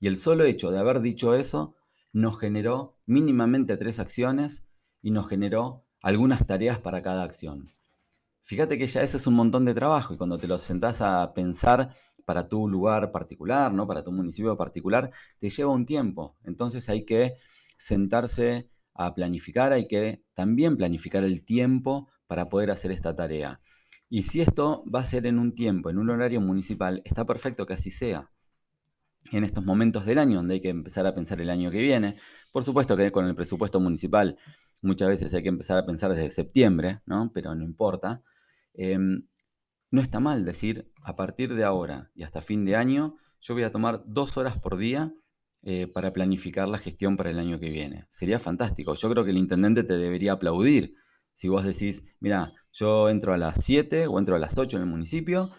Y 0.00 0.08
el 0.08 0.16
solo 0.16 0.44
hecho 0.44 0.70
de 0.70 0.78
haber 0.78 1.00
dicho 1.00 1.34
eso 1.34 1.74
nos 2.12 2.38
generó 2.38 2.96
mínimamente 3.06 3.76
tres 3.76 3.98
acciones 3.98 4.66
y 5.02 5.10
nos 5.10 5.28
generó 5.28 5.84
algunas 6.02 6.46
tareas 6.46 6.78
para 6.78 7.02
cada 7.02 7.22
acción. 7.22 7.72
Fíjate 8.42 8.78
que 8.78 8.86
ya 8.86 9.02
eso 9.02 9.16
es 9.16 9.26
un 9.26 9.34
montón 9.34 9.64
de 9.64 9.74
trabajo 9.74 10.14
y 10.14 10.16
cuando 10.16 10.38
te 10.38 10.46
lo 10.46 10.56
sentás 10.58 11.02
a 11.02 11.34
pensar 11.34 11.94
para 12.24 12.48
tu 12.48 12.68
lugar 12.68 13.10
particular, 13.10 13.72
¿no? 13.72 13.86
para 13.86 14.04
tu 14.04 14.12
municipio 14.12 14.56
particular, 14.56 15.10
te 15.38 15.50
lleva 15.50 15.72
un 15.72 15.84
tiempo. 15.84 16.36
Entonces 16.44 16.88
hay 16.88 17.04
que 17.04 17.34
sentarse 17.76 18.70
a 18.98 19.14
planificar, 19.14 19.72
hay 19.72 19.86
que 19.86 20.22
también 20.34 20.76
planificar 20.76 21.24
el 21.24 21.44
tiempo 21.44 22.08
para 22.26 22.48
poder 22.48 22.70
hacer 22.70 22.90
esta 22.90 23.14
tarea. 23.14 23.60
Y 24.08 24.22
si 24.22 24.40
esto 24.40 24.84
va 24.92 25.00
a 25.00 25.04
ser 25.04 25.26
en 25.26 25.38
un 25.38 25.52
tiempo, 25.52 25.90
en 25.90 25.98
un 25.98 26.10
horario 26.10 26.40
municipal, 26.40 27.02
está 27.04 27.24
perfecto 27.26 27.66
que 27.66 27.74
así 27.74 27.90
sea. 27.90 28.30
En 29.32 29.42
estos 29.42 29.64
momentos 29.64 30.06
del 30.06 30.18
año, 30.18 30.36
donde 30.36 30.54
hay 30.54 30.60
que 30.60 30.68
empezar 30.68 31.06
a 31.06 31.14
pensar 31.14 31.40
el 31.40 31.50
año 31.50 31.70
que 31.70 31.82
viene, 31.82 32.16
por 32.52 32.62
supuesto 32.62 32.96
que 32.96 33.10
con 33.10 33.26
el 33.26 33.34
presupuesto 33.34 33.80
municipal 33.80 34.38
muchas 34.82 35.08
veces 35.08 35.34
hay 35.34 35.42
que 35.42 35.48
empezar 35.48 35.78
a 35.78 35.86
pensar 35.86 36.14
desde 36.14 36.30
septiembre, 36.30 37.00
¿no? 37.06 37.32
pero 37.32 37.54
no 37.54 37.64
importa. 37.64 38.22
Em, 38.74 39.26
no 39.90 40.00
está 40.00 40.20
mal 40.20 40.44
decir, 40.44 40.92
a 41.02 41.16
partir 41.16 41.54
de 41.54 41.64
ahora 41.64 42.10
y 42.14 42.22
hasta 42.22 42.40
fin 42.40 42.64
de 42.64 42.76
año, 42.76 43.16
yo 43.40 43.54
voy 43.54 43.64
a 43.64 43.72
tomar 43.72 44.02
dos 44.06 44.36
horas 44.36 44.56
por 44.58 44.76
día 44.76 45.12
eh, 45.68 45.88
para 45.88 46.12
planificar 46.12 46.68
la 46.68 46.78
gestión 46.78 47.16
para 47.16 47.30
el 47.30 47.40
año 47.40 47.58
que 47.58 47.70
viene. 47.70 48.06
Sería 48.08 48.38
fantástico. 48.38 48.94
Yo 48.94 49.10
creo 49.10 49.24
que 49.24 49.32
el 49.32 49.36
intendente 49.36 49.82
te 49.82 49.98
debería 49.98 50.32
aplaudir 50.32 50.94
si 51.32 51.48
vos 51.48 51.64
decís, 51.64 52.04
mira, 52.20 52.54
yo 52.72 53.08
entro 53.08 53.34
a 53.34 53.36
las 53.36 53.64
7 53.64 54.06
o 54.06 54.18
entro 54.20 54.36
a 54.36 54.38
las 54.38 54.56
8 54.56 54.76
en 54.76 54.84
el 54.84 54.88
municipio 54.88 55.50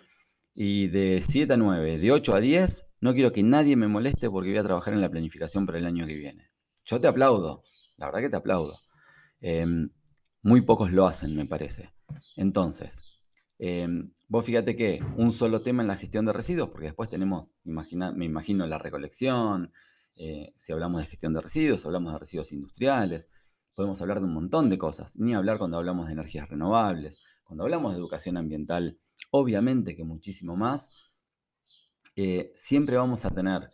y 0.53 0.87
de 0.87 1.21
7 1.21 1.53
a 1.53 1.57
9, 1.57 1.99
de 1.99 2.11
8 2.13 2.35
a 2.35 2.39
10, 2.39 2.85
no 3.01 3.13
quiero 3.13 3.33
que 3.33 3.43
nadie 3.43 3.75
me 3.75 3.89
moleste 3.89 4.29
porque 4.29 4.49
voy 4.49 4.57
a 4.59 4.63
trabajar 4.63 4.93
en 4.93 5.01
la 5.01 5.11
planificación 5.11 5.65
para 5.65 5.77
el 5.77 5.85
año 5.85 6.07
que 6.07 6.15
viene. 6.15 6.51
Yo 6.85 7.01
te 7.01 7.09
aplaudo, 7.09 7.63
la 7.97 8.05
verdad 8.05 8.21
que 8.21 8.29
te 8.29 8.37
aplaudo. 8.37 8.79
Em, 9.41 9.89
muy 10.41 10.61
pocos 10.61 10.93
lo 10.93 11.05
hacen, 11.05 11.35
me 11.35 11.45
parece. 11.45 11.93
Entonces, 12.37 13.03
em, 13.59 14.13
vos 14.29 14.45
fíjate 14.45 14.77
que 14.77 15.03
un 15.17 15.33
solo 15.33 15.61
tema 15.61 15.83
en 15.83 15.89
la 15.89 15.97
gestión 15.97 16.23
de 16.23 16.31
residuos, 16.33 16.69
porque 16.69 16.85
después 16.85 17.09
tenemos, 17.09 17.51
me 17.65 18.25
imagino, 18.25 18.65
la 18.65 18.77
recolección, 18.79 19.73
eh, 20.17 20.53
si 20.55 20.71
hablamos 20.71 21.01
de 21.01 21.07
gestión 21.07 21.33
de 21.33 21.41
residuos, 21.41 21.85
hablamos 21.85 22.13
de 22.13 22.19
residuos 22.19 22.51
industriales, 22.51 23.29
podemos 23.75 24.01
hablar 24.01 24.19
de 24.19 24.25
un 24.25 24.33
montón 24.33 24.69
de 24.69 24.77
cosas, 24.77 25.19
ni 25.19 25.35
hablar 25.35 25.57
cuando 25.59 25.77
hablamos 25.77 26.07
de 26.07 26.13
energías 26.13 26.49
renovables, 26.49 27.21
cuando 27.43 27.63
hablamos 27.63 27.93
de 27.93 27.99
educación 27.99 28.37
ambiental, 28.37 28.99
obviamente 29.31 29.95
que 29.95 30.03
muchísimo 30.03 30.55
más, 30.55 30.95
eh, 32.15 32.51
siempre 32.55 32.97
vamos 32.97 33.25
a 33.25 33.31
tener 33.31 33.69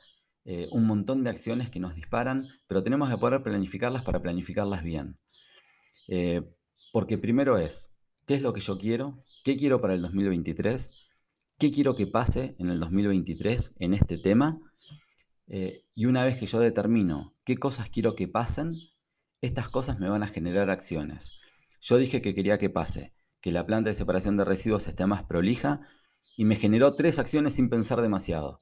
eh, 0.46 0.68
un 0.72 0.86
montón 0.86 1.24
de 1.24 1.30
acciones 1.30 1.70
que 1.70 1.80
nos 1.80 1.96
disparan, 1.96 2.48
pero 2.68 2.84
tenemos 2.84 3.10
que 3.10 3.18
poder 3.18 3.42
planificarlas 3.42 4.02
para 4.02 4.22
planificarlas 4.22 4.84
bien. 4.84 5.18
porque 6.92 7.18
primero 7.18 7.58
es, 7.58 7.92
¿qué 8.28 8.36
es 8.36 8.42
lo 8.42 8.54
que 8.54 8.60
yo 8.60 8.78
quiero? 8.78 9.24
¿Qué 9.44 9.58
quiero 9.58 9.82
para 9.82 9.94
el 9.94 10.02
2023? 10.02 10.92
¿Qué 11.58 11.72
quiero 11.72 11.96
que 11.96 12.08
pase 12.08 12.56
en 12.60 12.70
el 12.70 12.80
2023 12.80 13.74
en 13.80 13.94
este 13.94 14.18
tema? 14.18 14.60
Eh, 15.56 15.86
y 15.94 16.08
una 16.08 16.26
vez 16.26 16.36
que 16.36 16.48
yo 16.48 16.60
determino 16.60 17.36
qué 17.44 17.58
cosas 17.58 17.88
quiero 17.88 18.16
que 18.16 18.28
pasen, 18.28 18.74
estas 19.40 19.70
cosas 19.70 20.00
me 20.00 20.10
van 20.10 20.24
a 20.24 20.28
generar 20.28 20.72
acciones. 20.72 21.34
Yo 21.80 21.98
dije 21.98 22.24
que 22.24 22.34
quería 22.34 22.58
que 22.58 22.72
pase, 22.72 23.14
que 23.40 23.52
la 23.52 23.64
planta 23.64 23.92
de 23.92 23.94
separación 23.94 24.36
de 24.36 24.46
residuos 24.46 24.88
esté 24.88 25.06
más 25.06 25.26
prolija 25.26 25.82
y 26.36 26.46
me 26.46 26.56
generó 26.56 26.96
tres 26.96 27.20
acciones 27.20 27.54
sin 27.54 27.70
pensar 27.70 28.02
demasiado. 28.02 28.62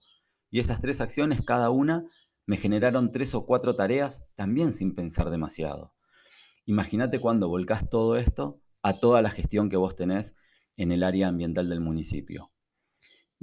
Y 0.50 0.60
esas 0.60 0.82
tres 0.82 1.00
acciones, 1.00 1.42
cada 1.42 1.70
una, 1.70 2.04
me 2.46 2.58
generaron 2.58 3.10
tres 3.10 3.36
o 3.36 3.46
cuatro 3.46 3.74
tareas 3.78 4.26
también 4.36 4.74
sin 4.74 4.94
pensar 4.94 5.30
demasiado. 5.30 5.94
Imagínate 6.66 7.20
cuando 7.20 7.48
volcás 7.48 7.90
todo 7.90 8.18
esto 8.18 8.60
a 8.82 9.00
toda 9.00 9.22
la 9.22 9.30
gestión 9.30 9.70
que 9.70 9.78
vos 9.78 9.96
tenés 9.96 10.36
en 10.76 10.92
el 10.92 11.04
área 11.04 11.30
ambiental 11.30 11.70
del 11.70 11.80
municipio. 11.80 12.52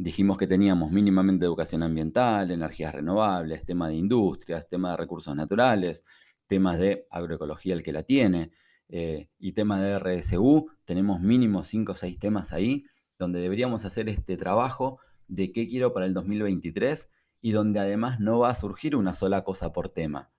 Dijimos 0.00 0.38
que 0.38 0.46
teníamos 0.46 0.92
mínimamente 0.92 1.44
educación 1.44 1.82
ambiental, 1.82 2.52
energías 2.52 2.94
renovables, 2.94 3.66
tema 3.66 3.88
de 3.88 3.96
industrias, 3.96 4.68
tema 4.68 4.92
de 4.92 4.96
recursos 4.96 5.34
naturales, 5.34 6.04
temas 6.46 6.78
de 6.78 7.08
agroecología 7.10 7.74
el 7.74 7.82
que 7.82 7.92
la 7.92 8.04
tiene, 8.04 8.52
eh, 8.88 9.28
y 9.40 9.52
tema 9.52 9.82
de 9.82 9.98
RSU, 9.98 10.70
tenemos 10.84 11.20
mínimo 11.20 11.64
5 11.64 11.90
o 11.90 11.94
6 11.96 12.16
temas 12.20 12.52
ahí, 12.52 12.84
donde 13.18 13.40
deberíamos 13.40 13.84
hacer 13.84 14.08
este 14.08 14.36
trabajo 14.36 15.00
de 15.26 15.50
qué 15.50 15.66
quiero 15.66 15.92
para 15.92 16.06
el 16.06 16.14
2023 16.14 17.10
y 17.40 17.50
donde 17.50 17.80
además 17.80 18.20
no 18.20 18.38
va 18.38 18.50
a 18.50 18.54
surgir 18.54 18.94
una 18.94 19.14
sola 19.14 19.42
cosa 19.42 19.72
por 19.72 19.88
tema. 19.88 20.30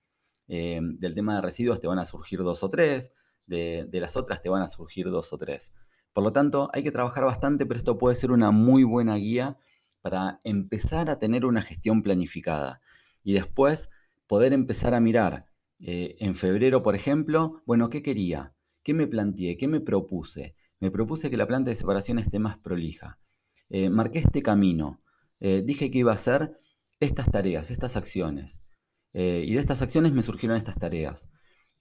Eh, 0.47 0.79
del 0.81 1.15
tema 1.15 1.35
de 1.35 1.41
residuos 1.41 1.81
te 1.81 1.87
van 1.87 1.99
a 1.99 2.05
surgir 2.05 2.39
dos 2.39 2.63
o 2.63 2.69
tres, 2.69 3.11
de, 3.45 3.89
las 3.91 4.15
otras 4.15 4.41
te 4.41 4.47
van 4.47 4.61
a 4.61 4.69
surgir 4.69 5.09
dos 5.09 5.33
o 5.33 5.37
tres. 5.37 5.73
Por 6.13 6.23
lo 6.23 6.31
tanto, 6.33 6.69
hay 6.73 6.83
que 6.83 6.91
trabajar 6.91 7.23
bastante, 7.25 7.65
pero 7.65 7.77
esto 7.77 7.97
puede 7.97 8.15
ser 8.15 8.31
una 8.31 8.51
muy 8.51 8.83
buena 8.83 9.15
guía 9.15 9.57
para 10.01 10.41
empezar 10.43 11.09
a 11.09 11.19
tener 11.19 11.45
una 11.45 11.61
gestión 11.61 12.01
planificada 12.01 12.81
y 13.23 13.33
después 13.33 13.89
poder 14.27 14.53
empezar 14.53 14.93
a 14.93 14.99
mirar 14.99 15.45
eh, 15.83 16.15
en 16.19 16.35
febrero, 16.35 16.83
por 16.83 16.95
ejemplo, 16.95 17.61
bueno, 17.65 17.89
¿qué 17.89 18.01
quería? 18.03 18.53
¿Qué 18.83 18.93
me 18.93 19.07
planteé? 19.07 19.57
¿Qué 19.57 19.67
me 19.67 19.81
propuse? 19.81 20.55
Me 20.79 20.91
propuse 20.91 21.29
que 21.29 21.37
la 21.37 21.47
planta 21.47 21.69
de 21.69 21.75
separación 21.75 22.19
esté 22.19 22.39
más 22.39 22.57
prolija. 22.57 23.19
Eh, 23.69 23.89
marqué 23.89 24.19
este 24.19 24.41
camino. 24.41 24.99
Eh, 25.39 25.61
dije 25.65 25.91
que 25.91 25.99
iba 25.99 26.11
a 26.11 26.15
hacer 26.15 26.51
estas 26.99 27.29
tareas, 27.31 27.71
estas 27.71 27.97
acciones. 27.97 28.61
y 29.11 29.53
de 29.53 29.59
estas 29.59 29.81
acciones 29.81 30.11
me 30.13 30.21
surgieron 30.21 30.55
estas 30.55 30.77
tareas. 30.77 31.29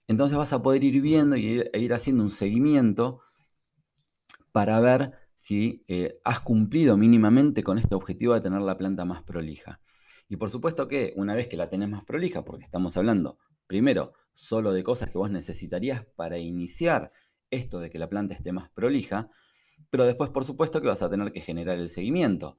Entonces 0.07 0.35
vas 0.37 0.51
a 0.53 0.63
poder 0.63 0.83
ir 0.83 0.99
viendo 1.01 1.35
y 1.35 1.45
ir, 1.45 1.69
e 1.73 1.79
ir 1.79 1.93
haciendo 1.93 2.23
un 2.23 2.31
seguimiento 2.31 3.21
para 4.59 4.81
ver 4.81 5.13
si 5.35 5.85
eh, 5.87 6.19
has 6.25 6.41
cumplido 6.41 6.97
mínimamente 6.97 7.63
con 7.63 7.77
este 7.77 7.95
objetivo 7.95 8.33
de 8.33 8.41
tener 8.41 8.59
la 8.59 8.75
planta 8.75 9.05
más 9.05 9.23
prolija. 9.23 9.79
Y 10.27 10.35
por 10.35 10.49
supuesto 10.49 10.89
que 10.89 11.13
una 11.15 11.33
vez 11.33 11.47
que 11.47 11.55
la 11.55 11.69
tenés 11.69 11.87
más 11.87 12.03
prolija, 12.03 12.43
porque 12.43 12.65
estamos 12.65 12.97
hablando 12.97 13.37
primero 13.65 14.11
solo 14.33 14.73
de 14.73 14.83
cosas 14.83 15.11
que 15.11 15.17
vos 15.17 15.31
necesitarías 15.31 16.05
para 16.17 16.37
iniciar 16.39 17.13
esto 17.49 17.79
de 17.79 17.89
que 17.89 17.99
la 17.99 18.09
planta 18.09 18.33
esté 18.33 18.51
más 18.51 18.69
prolija, 18.69 19.29
pero 19.89 20.03
después 20.03 20.29
por 20.29 20.43
supuesto 20.43 20.81
que 20.81 20.89
vas 20.89 21.03
a 21.03 21.09
tener 21.09 21.31
que 21.31 21.39
generar 21.39 21.79
el 21.79 21.87
seguimiento, 21.87 22.57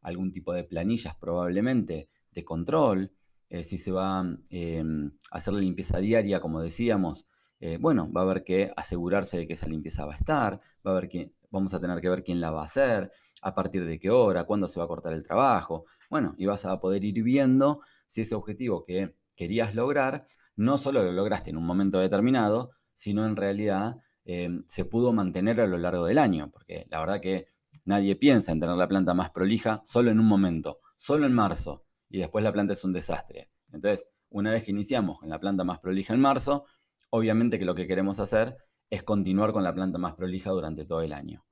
algún 0.00 0.32
tipo 0.32 0.54
de 0.54 0.64
planillas 0.64 1.14
probablemente 1.16 2.08
de 2.30 2.44
control, 2.44 3.12
eh, 3.50 3.62
si 3.62 3.76
se 3.76 3.92
va 3.92 4.24
em, 4.48 5.12
a 5.30 5.36
hacer 5.36 5.52
la 5.52 5.60
limpieza 5.60 5.98
diaria, 5.98 6.40
como 6.40 6.62
decíamos, 6.62 7.26
eh, 7.64 7.78
bueno, 7.80 8.12
va 8.12 8.22
a 8.22 8.24
haber 8.24 8.42
que 8.42 8.72
asegurarse 8.76 9.38
de 9.38 9.46
que 9.46 9.52
esa 9.52 9.68
limpieza 9.68 10.04
va 10.04 10.14
a 10.14 10.16
estar, 10.16 10.58
va 10.84 10.90
a 10.90 10.96
haber 10.96 11.08
que, 11.08 11.30
vamos 11.48 11.72
a 11.74 11.80
tener 11.80 12.00
que 12.00 12.08
ver 12.08 12.24
quién 12.24 12.40
la 12.40 12.50
va 12.50 12.62
a 12.62 12.64
hacer, 12.64 13.12
a 13.40 13.54
partir 13.54 13.84
de 13.84 14.00
qué 14.00 14.10
hora, 14.10 14.42
cuándo 14.42 14.66
se 14.66 14.80
va 14.80 14.86
a 14.86 14.88
cortar 14.88 15.12
el 15.12 15.22
trabajo. 15.22 15.84
Bueno, 16.10 16.34
y 16.36 16.46
vas 16.46 16.66
a 16.66 16.80
poder 16.80 17.04
ir 17.04 17.22
viendo 17.22 17.80
si 18.08 18.22
ese 18.22 18.34
objetivo 18.34 18.84
que 18.84 19.14
querías 19.36 19.76
lograr, 19.76 20.24
no 20.56 20.76
solo 20.76 21.04
lo 21.04 21.12
lograste 21.12 21.50
en 21.50 21.56
un 21.56 21.64
momento 21.64 22.00
determinado, 22.00 22.72
sino 22.94 23.24
en 23.24 23.36
realidad 23.36 23.96
em, 24.24 24.64
se 24.66 24.84
pudo 24.84 25.12
mantener 25.12 25.60
a 25.60 25.68
lo 25.68 25.78
largo 25.78 26.04
del 26.06 26.18
año, 26.18 26.50
porque 26.50 26.86
la 26.90 26.98
verdad 26.98 27.20
que 27.20 27.46
nadie 27.84 28.16
piensa 28.16 28.50
en 28.50 28.58
tener 28.58 28.74
la 28.74 28.88
planta 28.88 29.14
más 29.14 29.30
prolija 29.30 29.82
solo 29.84 30.10
en 30.10 30.18
un 30.18 30.26
momento, 30.26 30.80
solo 30.96 31.26
en 31.26 31.32
marzo 31.32 31.84
y 32.10 32.18
después 32.18 32.42
la 32.42 32.52
planta 32.52 32.72
es 32.72 32.82
un 32.82 32.92
desastre. 32.92 33.50
Entonces, 33.72 34.04
una 34.30 34.50
vez 34.50 34.64
que 34.64 34.72
iniciamos 34.72 35.20
con 35.20 35.28
la 35.28 35.38
planta 35.38 35.62
más 35.62 35.78
prolija 35.78 36.12
en 36.12 36.20
marzo, 36.20 36.66
obviamente 37.12 37.58
que 37.58 37.64
lo 37.66 37.74
que 37.74 37.86
queremos 37.86 38.20
hacer 38.20 38.56
es 38.90 39.02
continuar 39.02 39.52
con 39.52 39.62
la 39.62 39.74
planta 39.74 39.98
más 39.98 40.14
prolija 40.14 40.50
durante 40.50 40.84
todo 40.84 41.02
el 41.02 41.12
año. 41.12 41.44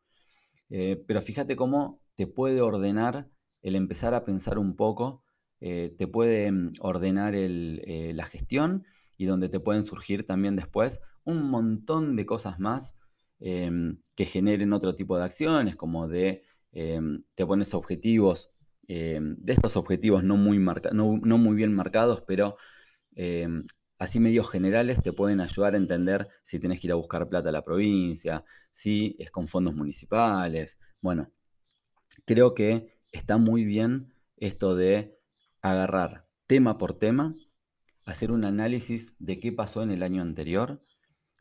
Eh, 0.71 1.03
pero 1.07 1.21
fíjate 1.21 1.55
cómo 1.55 2.01
te 2.15 2.27
puede 2.27 2.61
ordenar 2.61 3.29
el 3.61 3.75
empezar 3.75 4.15
a 4.15 4.25
pensar 4.25 4.59
un 4.59 4.75
poco 4.75 5.23
eh, 5.61 5.95
te 5.99 6.07
puede 6.07 6.51
mm, 6.51 6.73
ordenar 6.81 7.35
eh, 7.35 8.13
la 8.15 8.25
gestión 8.25 8.85
y 9.19 9.27
donde 9.27 9.51
te 9.51 9.61
pueden 9.61 9.85
surgir 9.85 10.27
también 10.27 10.57
después 10.57 11.03
un 11.25 11.51
montón 11.51 12.17
de 12.17 12.25
cosas 12.25 12.59
más 12.59 12.97
que 13.39 14.27
generen 14.27 14.75
otro 14.75 14.95
tipo 14.95 15.17
de 15.17 15.25
acciones, 15.25 15.75
como 15.75 16.09
de 16.09 16.43
te 16.73 17.47
pones 17.47 17.73
objetivos, 17.73 18.51
de 18.87 19.39
estos 19.47 19.79
objetivos 19.79 20.25
no 20.25 20.37
muy, 20.37 20.59
no 20.59 21.39
muy 21.39 21.57
bien 21.57 21.75
marcados, 21.75 22.23
pero 22.27 22.57
así 24.01 24.19
medios 24.19 24.49
generales 24.51 25.03
te 25.03 25.13
pueden 25.13 25.41
ayudar 25.41 25.75
a 25.75 25.77
entender 25.77 26.27
si 26.43 26.59
tienes 26.59 26.81
que 26.81 26.87
ir 26.87 26.93
a 26.93 26.97
buscar 26.97 27.29
plata 27.29 27.51
a 27.51 27.53
la 27.53 27.63
provincia, 27.63 28.45
si 28.71 29.15
es 29.19 29.31
con 29.31 29.47
fondos 29.47 29.75
municipales. 29.75 30.81
Bueno, 31.03 31.31
creo 32.25 32.55
que 32.55 32.99
está 33.13 33.37
muy 33.37 33.63
bien 33.65 34.15
esto 34.39 34.75
de 34.75 35.19
agarrar 35.61 36.27
tema 36.47 36.79
por 36.79 36.99
tema, 36.99 37.35
hacer 38.07 38.33
un 38.33 38.45
análisis 38.45 39.15
de 39.19 39.39
qué 39.39 39.53
pasó 39.53 39.83
en 39.83 39.91
el 39.91 40.03
año 40.03 40.23
anterior, 40.23 40.81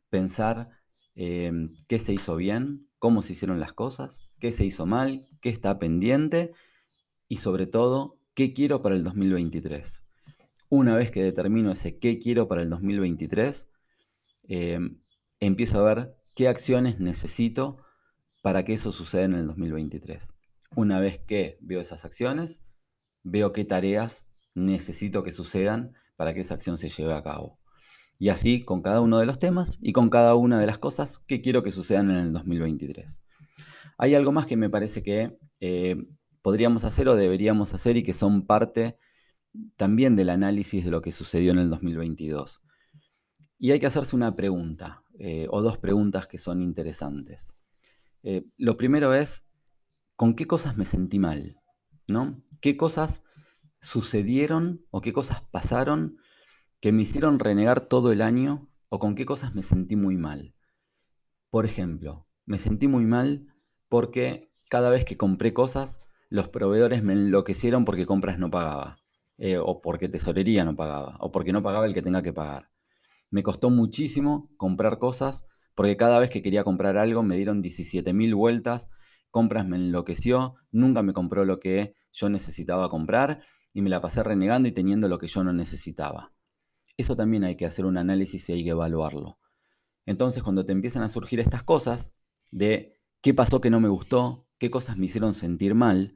pensar 0.10 0.70
em, 1.16 1.70
qué 1.88 1.98
se 1.98 2.14
hizo 2.14 2.36
bien, 2.36 2.90
cómo 3.00 3.22
se 3.22 3.32
hicieron 3.34 3.62
las 3.62 3.72
cosas, 3.72 4.30
qué 4.38 4.52
se 4.52 4.66
hizo 4.66 4.86
mal, 4.86 5.30
qué 5.40 5.48
está 5.48 5.80
pendiente 5.80 6.52
y 7.30 7.38
sobre 7.38 7.68
todo, 7.68 8.20
qué 8.34 8.52
quiero 8.52 8.82
para 8.82 8.96
el 8.96 9.06
2023. 9.06 10.09
Una 10.70 10.96
vez 10.96 11.10
que 11.10 11.24
determino 11.24 11.72
ese 11.72 11.98
qué 11.98 12.20
quiero 12.20 12.48
para 12.48 12.62
el 12.62 12.70
2023, 12.70 13.70
em, 14.48 15.02
empiezo 15.40 15.80
a 15.80 15.94
ver 15.94 16.16
qué 16.36 16.48
acciones 16.48 17.00
necesito 17.00 17.78
para 18.44 18.64
que 18.64 18.74
eso 18.74 18.92
suceda 18.92 19.24
en 19.24 19.34
el 19.34 19.48
2023. 19.48 20.36
Una 20.76 21.00
vez 21.00 21.20
que 21.20 21.58
veo 21.62 21.82
esas 21.82 22.06
acciones, 22.06 22.62
veo 23.24 23.52
qué 23.52 23.66
tareas 23.66 24.28
necesito 24.54 25.24
que 25.24 25.32
sucedan 25.32 25.94
para 26.16 26.34
que 26.34 26.42
esa 26.42 26.54
acción 26.54 26.78
se 26.78 26.90
lleve 26.90 27.14
a 27.14 27.24
cabo. 27.24 27.60
Y 28.20 28.30
así 28.30 28.64
con 28.64 28.82
cada 28.82 29.02
uno 29.02 29.18
de 29.18 29.26
los 29.26 29.40
temas 29.40 29.80
y 29.82 29.94
con 29.94 30.10
cada 30.10 30.36
una 30.36 30.60
de 30.60 30.68
las 30.68 30.78
cosas 30.78 31.18
que 31.18 31.42
quiero 31.42 31.64
que 31.64 31.72
sucedan 31.72 32.12
en 32.12 32.18
el 32.18 32.34
2023. 32.34 33.24
Hay 33.98 34.14
algo 34.14 34.32
más 34.32 34.46
que 34.46 34.58
me 34.58 34.70
parece 34.70 35.02
que 35.02 35.38
eh, 35.62 35.96
podríamos 36.42 36.86
hacer 36.86 37.10
o 37.10 37.16
deberíamos 37.16 37.74
hacer 37.74 37.98
y 37.98 38.04
que 38.04 38.14
son 38.14 38.46
parte 38.46 38.98
también 39.76 40.16
del 40.16 40.30
análisis 40.30 40.86
de 40.86 40.92
lo 40.92 41.02
que 41.02 41.12
sucedió 41.12 41.52
en 41.52 41.60
el 41.60 41.70
2022. 41.70 42.62
Y 43.58 43.72
hay 43.72 43.80
que 43.80 43.88
hacerse 43.88 44.16
una 44.16 44.36
pregunta, 44.36 45.04
eh, 45.18 45.48
o 45.50 45.62
dos 45.62 45.78
preguntas 45.78 46.28
que 46.28 46.38
son 46.38 46.62
interesantes. 46.62 47.56
Eh, 48.24 48.46
lo 48.58 48.78
primero 48.78 49.14
es, 49.14 49.48
¿con 50.16 50.34
qué 50.34 50.46
cosas 50.46 50.78
me 50.78 50.86
sentí 50.86 51.20
mal? 51.20 51.60
¿No? 52.08 52.40
¿Qué 52.62 52.78
cosas 52.78 53.24
sucedieron 53.82 54.86
o 54.92 55.02
qué 55.02 55.14
cosas 55.14 55.42
pasaron 55.52 56.18
que 56.80 56.92
me 56.92 57.02
hicieron 57.02 57.40
renegar 57.40 57.82
todo 57.82 58.12
el 58.12 58.22
año 58.22 58.70
o 58.90 59.00
con 59.00 59.16
qué 59.16 59.26
cosas 59.26 59.56
me 59.56 59.64
sentí 59.64 59.96
muy 59.96 60.18
mal? 60.18 60.56
Por 61.50 61.66
ejemplo, 61.66 62.28
me 62.46 62.58
sentí 62.58 62.88
muy 62.88 63.06
mal 63.06 63.48
porque 63.90 64.52
cada 64.70 64.90
vez 64.90 65.04
que 65.04 65.16
compré 65.16 65.52
cosas, 65.52 66.06
los 66.30 66.48
proveedores 66.48 67.04
me 67.04 67.14
enloquecieron 67.14 67.86
porque 67.86 68.06
compras 68.06 68.40
no 68.40 68.52
pagaba. 68.52 68.99
Eh, 69.42 69.58
o 69.58 69.80
porque 69.80 70.10
tesorería 70.10 70.66
no 70.66 70.76
pagaba, 70.76 71.16
o 71.22 71.32
porque 71.32 71.54
no 71.54 71.64
pagaba 71.64 71.86
el 71.86 71.94
que 71.94 72.02
tenga 72.02 72.22
que 72.22 72.34
pagar. 72.34 72.70
Me 73.32 73.42
costó 73.42 73.70
muchísimo 73.70 74.50
comprar 74.58 75.00
cosas, 75.00 75.46
porque 75.76 75.96
cada 75.96 76.20
vez 76.20 76.30
que 76.30 76.42
quería 76.42 76.66
comprar 76.66 76.98
algo 76.98 77.24
me 77.24 77.38
dieron 77.38 77.62
17.000 77.62 78.36
vueltas, 78.36 78.90
compras 79.32 79.66
me 79.66 79.78
enloqueció, 79.78 80.56
nunca 80.72 81.04
me 81.04 81.14
compró 81.14 81.46
lo 81.46 81.60
que 81.60 81.96
yo 82.12 82.30
necesitaba 82.30 82.90
comprar 82.90 83.42
y 83.72 83.82
me 83.82 83.90
la 83.90 84.02
pasé 84.02 84.24
renegando 84.24 84.68
y 84.68 84.74
teniendo 84.74 85.08
lo 85.08 85.20
que 85.20 85.28
yo 85.28 85.42
no 85.44 85.54
necesitaba. 85.54 86.34
Eso 86.98 87.16
también 87.16 87.46
hay 87.46 87.56
que 87.56 87.66
hacer 87.66 87.86
un 87.86 87.98
análisis 87.98 88.50
y 88.50 88.54
hay 88.54 88.64
que 88.66 88.72
evaluarlo. 88.72 89.40
Entonces, 90.06 90.44
cuando 90.44 90.66
te 90.66 90.74
empiezan 90.74 91.04
a 91.04 91.08
surgir 91.08 91.40
estas 91.40 91.64
cosas 91.64 92.14
de 92.52 93.00
qué 93.22 93.34
pasó 93.34 93.62
que 93.62 93.70
no 93.70 93.80
me 93.80 93.88
gustó, 93.88 94.48
qué 94.58 94.70
cosas 94.70 94.98
me 94.98 95.06
hicieron 95.06 95.34
sentir 95.34 95.76
mal, 95.76 96.16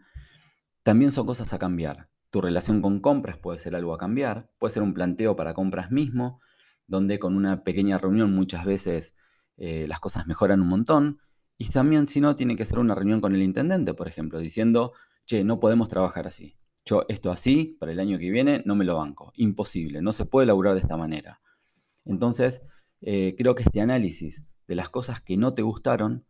también 0.82 1.12
son 1.12 1.26
cosas 1.26 1.54
a 1.54 1.60
cambiar. 1.60 2.10
Tu 2.34 2.41
relación 2.41 2.82
con 2.82 3.00
compras 3.00 3.38
puede 3.38 3.60
ser 3.60 3.76
algo 3.76 3.93
a 3.93 4.00
cambiar, 4.00 4.50
puede 4.58 4.74
ser 4.74 4.82
un 4.82 4.96
planteo 4.96 5.36
para 5.36 5.54
compras 5.54 5.91
mismo, 5.91 6.39
donde 6.88 7.19
con 7.19 7.36
una 7.36 7.63
pequeña 7.63 8.00
reunión 8.00 8.34
muchas 8.34 8.65
veces 8.65 9.13
eh, 9.56 9.86
las 9.88 10.00
cosas 10.00 10.26
mejoran 10.26 10.60
un 10.60 10.67
montón. 10.67 11.19
Y 11.60 11.69
también, 11.69 12.08
si 12.08 12.22
no, 12.22 12.36
tiene 12.36 12.56
que 12.56 12.65
ser 12.65 12.80
una 12.80 12.96
reunión 12.96 13.22
con 13.22 13.36
el 13.36 13.43
intendente, 13.43 13.93
por 13.93 14.08
ejemplo, 14.08 14.39
diciendo, 14.39 14.93
che, 15.28 15.43
no 15.43 15.60
podemos 15.60 15.89
trabajar 15.89 16.26
así. 16.26 16.58
Yo 16.86 17.06
esto 17.08 17.30
así, 17.30 17.78
para 17.80 17.91
el 17.91 18.00
año 18.00 18.17
que 18.17 18.32
viene, 18.32 18.63
no 18.65 18.74
me 18.74 18.84
lo 18.84 18.96
banco. 18.96 19.32
Imposible, 19.36 20.02
no 20.02 20.12
se 20.12 20.26
puede 20.26 20.48
laburar 20.48 20.74
de 20.74 20.80
esta 20.80 20.98
manera. 20.98 21.39
Entonces, 22.04 22.63
eh, 23.02 23.36
creo 23.38 23.54
que 23.54 23.62
este 23.62 23.80
análisis 23.80 24.48
de 24.67 24.74
las 24.74 24.89
cosas 24.89 25.22
que 25.22 25.38
no 25.38 25.54
te 25.54 25.62
gustaron, 25.62 26.26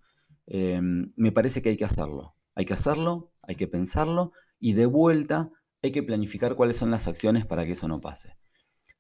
eh, 0.48 0.82
me 0.82 1.32
parece 1.32 1.62
que 1.62 1.70
hay 1.70 1.78
que 1.78 1.86
hacerlo. 1.86 2.36
Hay 2.56 2.66
que 2.66 2.74
hacerlo, 2.74 3.32
hay 3.42 3.56
que 3.56 3.70
pensarlo 3.70 4.34
y 4.60 4.74
de 4.74 4.86
vuelta 4.86 5.50
hay 5.84 5.92
que 5.92 6.02
planificar 6.02 6.56
cuáles 6.56 6.78
son 6.78 6.90
las 6.90 7.08
acciones 7.08 7.46
para 7.46 7.66
que 7.66 7.74
eso 7.74 7.88
no 7.88 8.02
pase. 8.02 8.38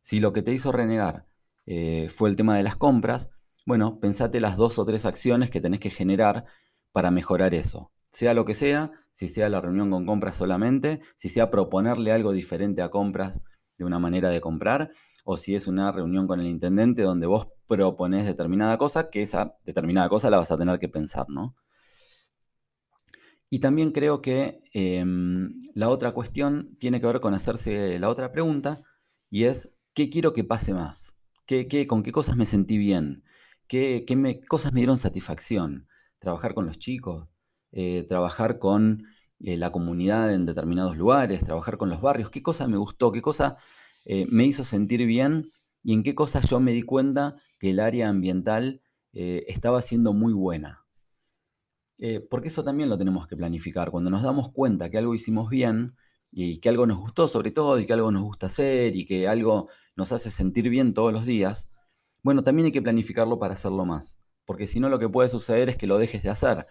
Si 0.01 0.19
lo 0.19 0.33
que 0.33 0.41
te 0.41 0.51
hizo 0.51 0.71
renegar 0.71 1.25
eh, 1.65 2.09
fue 2.09 2.29
el 2.29 2.35
tema 2.35 2.57
de 2.57 2.63
las 2.63 2.75
compras, 2.75 3.29
bueno, 3.65 3.99
pensate 4.01 4.41
las 4.41 4.57
dos 4.57 4.77
o 4.77 4.85
tres 4.85 5.05
acciones 5.05 5.49
que 5.49 5.61
tenés 5.61 5.79
que 5.79 5.89
generar 5.89 6.45
para 6.91 7.09
mejorar 7.09 7.55
eso. 7.55 7.91
Sea 8.11 8.33
lo 8.33 8.43
que 8.43 8.53
sea, 8.53 8.91
si 9.13 9.27
sea 9.27 9.47
la 9.47 9.61
reunión 9.61 9.89
con 9.89 10.05
compras 10.05 10.35
solamente, 10.35 11.01
si 11.15 11.29
sea 11.29 11.49
proponerle 11.49 12.11
algo 12.11 12.33
diferente 12.33 12.81
a 12.81 12.89
compras 12.89 13.41
de 13.77 13.85
una 13.85 13.97
manera 13.97 14.29
de 14.29 14.41
comprar, 14.41 14.91
o 15.23 15.37
si 15.37 15.55
es 15.55 15.67
una 15.67 15.91
reunión 15.93 16.27
con 16.27 16.41
el 16.41 16.47
intendente 16.47 17.01
donde 17.01 17.25
vos 17.25 17.47
proponés 17.65 18.25
determinada 18.25 18.77
cosa, 18.77 19.09
que 19.09 19.21
esa 19.21 19.55
determinada 19.63 20.09
cosa 20.09 20.29
la 20.29 20.37
vas 20.37 20.51
a 20.51 20.57
tener 20.57 20.79
que 20.79 20.89
pensar, 20.89 21.27
¿no? 21.29 21.55
Y 23.53 23.59
también 23.59 23.91
creo 23.91 24.19
que 24.19 24.63
em, 24.73 25.59
la 25.75 25.89
otra 25.89 26.11
cuestión 26.11 26.75
tiene 26.79 26.99
que 26.99 27.05
ver 27.05 27.19
con 27.19 27.35
hacerse 27.35 27.99
la 27.99 28.09
otra 28.09 28.31
pregunta 28.31 28.81
y 29.29 29.43
es, 29.43 29.75
¿qué 29.93 30.09
quiero 30.09 30.33
que 30.33 30.43
pase 30.43 30.73
más? 30.73 31.17
¿Qué, 31.45 31.85
con 31.85 32.01
qué 32.01 32.11
cosas 32.11 32.35
me 32.35 32.47
sentí 32.47 32.79
bien? 32.79 33.23
¿Qué, 33.67 34.07
cosas 34.47 34.73
me 34.73 34.79
dieron 34.79 34.97
satisfacción? 34.97 35.87
¿Trabajar 36.17 36.55
con 36.55 36.65
los 36.65 36.79
chicos? 36.79 37.29
Eh, 37.71 38.03
¿Trabajar 38.07 38.57
con 38.57 39.05
eh, 39.39 39.55
la 39.55 39.71
comunidad 39.71 40.33
en 40.33 40.47
determinados 40.47 40.97
lugares? 40.97 41.43
¿Trabajar 41.43 41.77
con 41.77 41.91
los 41.91 42.01
barrios? 42.01 42.31
¿Qué 42.31 42.41
cosa 42.41 42.67
me 42.67 42.77
gustó? 42.77 43.11
¿Qué 43.11 43.21
cosa 43.21 43.57
eh, 44.05 44.25
me 44.31 44.45
hizo 44.45 44.63
sentir 44.63 45.05
bien? 45.05 45.51
¿Y 45.83 45.93
en 45.93 46.01
qué 46.01 46.15
cosas 46.15 46.49
yo 46.49 46.59
me 46.59 46.71
di 46.71 46.81
cuenta 46.81 47.35
que 47.59 47.69
el 47.69 47.79
área 47.79 48.09
ambiental 48.09 48.81
estaba 49.13 49.79
siendo 49.83 50.11
muy 50.11 50.33
buena? 50.33 50.82
Eh, 51.97 52.19
porque 52.19 52.47
eso 52.49 52.63
también 52.63 52.89
lo 52.89 52.97
tenemos 52.97 53.27
que 53.27 53.37
planificar. 53.37 53.91
Cuando 53.91 54.09
nos 54.09 54.23
damos 54.23 54.51
cuenta 54.51 54.89
que 54.89 54.97
algo 54.97 55.15
hicimos 55.15 55.49
bien 55.49 55.95
y 56.31 56.59
que 56.59 56.69
algo 56.69 56.85
nos 56.87 56.97
gustó 56.97 57.27
sobre 57.27 57.51
todo 57.51 57.79
y 57.79 57.85
que 57.85 57.93
algo 57.93 58.11
nos 58.11 58.23
gusta 58.23 58.47
hacer 58.47 58.95
y 58.95 59.05
que 59.05 59.27
algo 59.27 59.69
nos 59.95 60.11
hace 60.11 60.31
sentir 60.31 60.69
bien 60.69 60.93
todos 60.93 61.13
los 61.13 61.25
días, 61.25 61.69
bueno, 62.23 62.43
también 62.43 62.67
hay 62.67 62.71
que 62.71 62.81
planificarlo 62.81 63.39
para 63.39 63.53
hacerlo 63.53 63.85
más. 63.85 64.19
Porque 64.45 64.67
si 64.67 64.79
no, 64.79 64.89
lo 64.89 64.99
que 64.99 65.09
puede 65.09 65.29
suceder 65.29 65.69
es 65.69 65.77
que 65.77 65.87
lo 65.87 65.97
dejes 65.97 66.23
de 66.23 66.29
hacer 66.29 66.67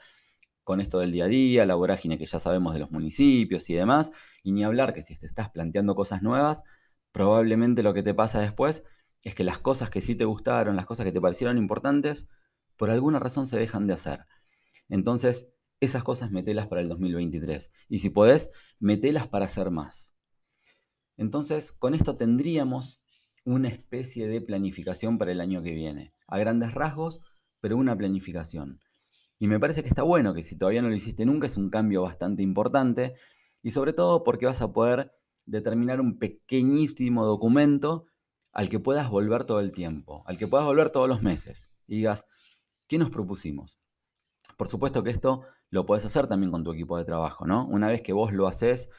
con 0.65 0.81
esto 0.81 0.99
del 0.99 1.13
día 1.13 1.25
a 1.25 1.29
día, 1.29 1.67
la 1.67 1.75
vorágine 1.75 2.19
que 2.19 2.25
ya 2.25 2.39
sabemos 2.39 2.75
de 2.75 2.81
los 2.81 2.91
municipios 2.91 3.69
y 3.71 3.75
demás, 3.75 4.11
y 4.43 4.53
ni 4.53 4.65
hablar 4.65 4.95
que 4.95 5.03
si 5.03 5.17
te 5.17 5.27
estás 5.27 5.51
planteando 5.51 5.95
cosas 5.95 6.23
nuevas, 6.23 6.63
probablemente 7.13 7.83
lo 7.83 7.95
que 7.95 8.03
te 8.03 8.15
pasa 8.15 8.41
después 8.41 8.85
es 9.25 9.35
que 9.35 9.45
las 9.45 9.59
cosas 9.59 9.91
que 9.91 10.01
sí 10.01 10.15
te 10.15 10.25
gustaron, 10.25 10.77
las 10.77 10.87
cosas 10.87 11.05
que 11.05 11.13
te 11.13 11.21
parecieron 11.21 11.59
importantes, 11.59 12.29
por 12.77 12.91
alguna 12.91 13.19
razón 13.19 13.47
se 13.47 13.59
dejan 13.59 13.87
de 13.87 13.95
hacer. 13.95 14.27
Entonces, 14.89 15.49
esas 15.81 16.05
cosas 16.05 16.31
metelas 16.31 16.69
para 16.69 16.81
el 16.81 16.89
2023. 16.89 17.73
Y 17.89 17.99
si 17.99 18.11
podés, 18.11 18.51
metelas 18.79 19.27
para 19.27 19.47
hacer 19.47 19.71
más. 19.71 20.15
Entonces, 21.17 21.73
con 21.73 21.95
esto 21.95 22.17
tendríamos 22.17 23.03
una 23.45 23.69
especie 23.69 24.29
de 24.29 24.41
planificación 24.41 25.19
para 25.19 25.33
el 25.33 25.41
año 25.41 25.63
que 25.63 25.73
viene. 25.73 26.15
A 26.29 26.39
grandes 26.39 26.75
rasgos, 26.75 27.21
pero 27.61 27.77
una 27.77 27.97
planificación. 27.97 28.81
Y 29.39 29.49
me 29.49 29.59
parece 29.59 29.83
que 29.83 29.89
está 29.89 30.05
bueno 30.05 30.35
que 30.35 30.45
si 30.45 30.57
todavía 30.57 30.83
no 30.83 30.89
lo 30.89 30.95
hiciste 30.95 31.27
nunca, 31.27 31.47
es 31.47 31.57
un 31.57 31.69
cambio 31.69 32.03
bastante 32.03 32.43
importante. 32.43 33.15
Y 33.63 33.73
sobre 33.73 33.93
todo 33.93 34.23
porque 34.23 34.47
vas 34.47 34.63
a 34.63 34.73
poder 34.73 35.13
determinar 35.47 36.01
un 36.01 36.19
pequeñísimo 36.19 37.27
documento 37.27 38.07
al 38.53 38.69
que 38.69 38.79
puedas 38.79 39.11
volver 39.11 39.45
todo 39.45 39.59
el 39.59 39.73
tiempo, 39.73 40.23
al 40.27 40.39
que 40.39 40.47
puedas 40.47 40.67
volver 40.67 40.91
todos 40.91 41.09
los 41.09 41.23
meses. 41.23 41.71
Y 41.89 41.97
digas, 41.97 42.27
¿qué 42.87 42.99
nos 42.99 43.11
propusimos? 43.11 43.82
Por 44.57 44.69
supuesto 44.69 45.03
que 45.03 45.11
esto 45.11 45.43
lo 45.71 45.87
puedes 45.87 46.05
hacer 46.05 46.27
también 46.27 46.53
con 46.53 46.65
tu 46.65 46.73
equipo 46.73 46.99
de 46.99 47.05
trabajo, 47.05 47.47
¿no? 47.47 47.67
Una 47.67 47.89
vez 47.89 48.03
que 48.03 48.13
vos 48.13 48.33
lo 48.33 48.47
haces 48.47 48.91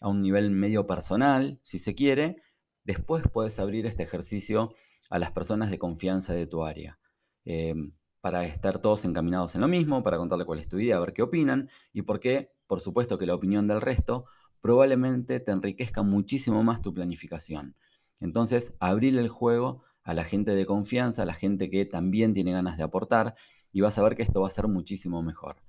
a 0.00 0.08
un 0.08 0.22
nivel 0.22 0.50
medio 0.50 0.86
personal, 0.86 1.58
si 1.62 1.78
se 1.78 1.94
quiere, 1.94 2.42
después 2.84 3.24
puedes 3.32 3.58
abrir 3.58 3.86
este 3.86 4.02
ejercicio 4.02 4.74
a 5.10 5.18
las 5.18 5.32
personas 5.32 5.70
de 5.70 5.78
confianza 5.78 6.32
de 6.32 6.46
tu 6.46 6.64
área. 6.64 6.98
Eh, 7.44 7.74
para 8.20 8.44
estar 8.44 8.78
todos 8.78 9.04
encaminados 9.04 9.54
en 9.54 9.62
lo 9.62 9.68
mismo, 9.68 10.02
para 10.02 10.18
contarle 10.18 10.44
cuál 10.44 10.58
es 10.58 10.68
tu 10.68 10.78
idea, 10.78 10.96
a 10.96 11.00
ver 11.00 11.12
qué 11.12 11.22
opinan 11.22 11.68
y 11.92 12.02
por 12.02 12.20
qué, 12.20 12.52
por 12.66 12.80
supuesto 12.80 13.18
que 13.18 13.26
la 13.26 13.34
opinión 13.34 13.66
del 13.66 13.80
resto 13.80 14.26
probablemente 14.60 15.40
te 15.40 15.52
enriquezca 15.52 16.02
muchísimo 16.02 16.62
más 16.62 16.82
tu 16.82 16.92
planificación. 16.92 17.76
Entonces, 18.20 18.74
abrir 18.78 19.16
el 19.16 19.28
juego 19.28 19.82
a 20.02 20.12
la 20.12 20.24
gente 20.24 20.54
de 20.54 20.66
confianza, 20.66 21.22
a 21.22 21.26
la 21.26 21.32
gente 21.32 21.70
que 21.70 21.86
también 21.86 22.34
tiene 22.34 22.52
ganas 22.52 22.76
de 22.76 22.82
aportar, 22.82 23.34
y 23.72 23.80
vas 23.80 23.98
a 23.98 24.02
ver 24.02 24.16
que 24.16 24.22
esto 24.22 24.40
va 24.40 24.48
a 24.48 24.50
ser 24.50 24.68
muchísimo 24.68 25.22
mejor. 25.22 25.62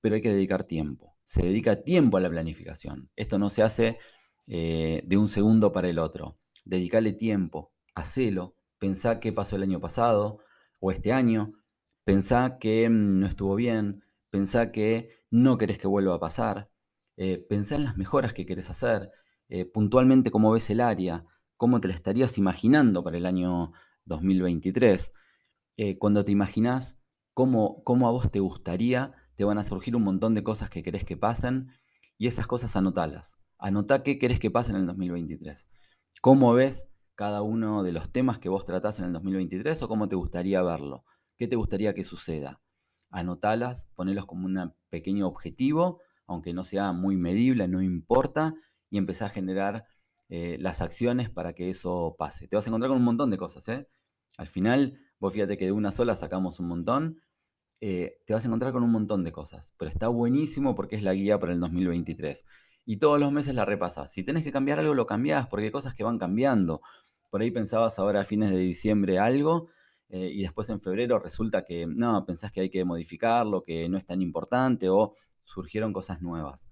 Pero 0.00 0.16
hay 0.16 0.20
que 0.20 0.32
dedicar 0.32 0.64
tiempo. 0.64 1.16
Se 1.24 1.42
dedica 1.42 1.82
tiempo 1.82 2.16
a 2.16 2.20
la 2.20 2.30
planificación. 2.30 3.10
Esto 3.16 3.38
no 3.38 3.50
se 3.50 3.62
hace 3.62 3.98
eh, 4.46 5.02
de 5.06 5.16
un 5.16 5.28
segundo 5.28 5.72
para 5.72 5.88
el 5.88 5.98
otro. 5.98 6.38
Dedicale 6.64 7.12
tiempo, 7.12 7.72
hacelo, 7.94 8.56
pensá 8.78 9.20
qué 9.20 9.32
pasó 9.32 9.56
el 9.56 9.62
año 9.62 9.80
pasado 9.80 10.38
o 10.80 10.90
este 10.90 11.12
año, 11.12 11.52
pensá 12.04 12.58
que 12.58 12.88
mm, 12.88 13.20
no 13.20 13.26
estuvo 13.26 13.54
bien, 13.54 14.04
pensá 14.30 14.72
que 14.72 15.10
no 15.30 15.58
querés 15.58 15.78
que 15.78 15.86
vuelva 15.86 16.16
a 16.16 16.20
pasar, 16.20 16.70
eh, 17.16 17.38
pensá 17.48 17.76
en 17.76 17.84
las 17.84 17.96
mejoras 17.96 18.32
que 18.32 18.46
querés 18.46 18.70
hacer, 18.70 19.10
eh, 19.48 19.64
puntualmente 19.64 20.30
cómo 20.30 20.50
ves 20.52 20.68
el 20.70 20.80
área, 20.80 21.24
cómo 21.56 21.80
te 21.80 21.88
la 21.88 21.94
estarías 21.94 22.38
imaginando 22.38 23.02
para 23.02 23.16
el 23.16 23.26
año 23.26 23.72
2023. 24.04 25.12
Eh, 25.76 25.96
cuando 25.98 26.24
te 26.24 26.32
imaginas 26.32 27.00
cómo, 27.34 27.82
a 28.06 28.10
vos 28.10 28.30
te 28.30 28.40
gustaría, 28.40 29.12
te 29.36 29.44
van 29.44 29.58
a 29.58 29.62
surgir 29.64 29.96
un 29.96 30.04
montón 30.04 30.34
de 30.34 30.44
cosas 30.44 30.70
que 30.70 30.82
querés 30.82 31.04
que 31.04 31.16
pasen 31.16 31.68
y 32.16 32.28
esas 32.28 32.46
cosas 32.46 32.76
anotalas. 32.76 33.38
Anotá 33.58 34.02
qué 34.02 34.18
querés 34.18 34.38
que 34.38 34.50
pase 34.50 34.70
en 34.70 34.78
el 34.78 34.86
2023. 34.86 35.66
¿Cómo 36.22 36.54
ves 36.54 36.88
cada 37.16 37.42
uno 37.42 37.82
de 37.82 37.92
los 37.92 38.10
temas 38.10 38.38
que 38.38 38.48
vos 38.48 38.64
tratás 38.64 38.98
en 39.00 39.06
el 39.06 39.12
2023 39.12 39.82
o 39.82 39.88
cómo 39.88 40.08
te 40.08 40.16
gustaría 40.16 40.62
verlo? 40.62 41.04
¿Qué 41.36 41.48
te 41.48 41.56
gustaría 41.56 41.94
que 41.94 42.04
suceda? 42.04 42.62
Anotalas, 43.10 43.88
ponelos 43.94 44.26
como 44.26 44.46
un 44.46 44.74
pequeño 44.88 45.26
objetivo, 45.26 46.00
aunque 46.26 46.52
no 46.52 46.64
sea 46.64 46.92
muy 46.92 47.16
medible, 47.16 47.68
no 47.68 47.82
importa, 47.82 48.54
y 48.90 48.98
empezá 48.98 49.26
a 49.26 49.30
generar 49.30 49.86
eh, 50.28 50.56
las 50.60 50.80
acciones 50.80 51.30
para 51.30 51.52
que 51.52 51.70
eso 51.70 52.14
pase. 52.18 52.48
Te 52.48 52.56
vas 52.56 52.66
a 52.66 52.70
encontrar 52.70 52.90
con 52.90 52.98
un 52.98 53.04
montón 53.04 53.30
de 53.30 53.38
cosas, 53.38 53.68
¿eh? 53.68 53.88
Al 54.36 54.46
final, 54.46 55.03
vos 55.18 55.32
fíjate 55.32 55.56
que 55.56 55.66
de 55.66 55.72
una 55.72 55.90
sola 55.90 56.14
sacamos 56.14 56.60
un 56.60 56.68
montón, 56.68 57.20
eh, 57.86 58.22
te 58.24 58.32
vas 58.32 58.44
a 58.44 58.48
encontrar 58.48 58.72
con 58.72 58.82
un 58.82 58.90
montón 58.90 59.24
de 59.24 59.32
cosas, 59.32 59.74
pero 59.76 59.90
está 59.90 60.08
buenísimo 60.08 60.74
porque 60.74 60.96
es 60.96 61.02
la 61.02 61.12
guía 61.12 61.38
para 61.38 61.52
el 61.52 61.60
2023. 61.60 62.46
Y 62.86 62.96
todos 62.96 63.20
los 63.20 63.32
meses 63.32 63.54
la 63.54 63.66
repasas. 63.66 64.12
Si 64.12 64.22
tenés 64.22 64.44
que 64.44 64.52
cambiar 64.52 64.78
algo, 64.78 64.94
lo 64.94 65.06
cambiás, 65.06 65.48
porque 65.48 65.66
hay 65.66 65.70
cosas 65.70 65.94
que 65.94 66.04
van 66.04 66.18
cambiando. 66.18 66.80
Por 67.30 67.42
ahí 67.42 67.50
pensabas 67.50 67.98
ahora 67.98 68.20
a 68.20 68.24
fines 68.24 68.50
de 68.50 68.58
diciembre 68.58 69.18
algo, 69.18 69.68
eh, 70.08 70.30
y 70.32 70.42
después 70.42 70.70
en 70.70 70.80
febrero 70.80 71.18
resulta 71.18 71.64
que 71.64 71.86
no, 71.86 72.24
pensás 72.24 72.52
que 72.52 72.62
hay 72.62 72.70
que 72.70 72.84
modificarlo, 72.86 73.62
que 73.62 73.88
no 73.88 73.98
es 73.98 74.06
tan 74.06 74.22
importante, 74.22 74.88
o 74.88 75.14
surgieron 75.44 75.92
cosas 75.92 76.22
nuevas. 76.22 76.70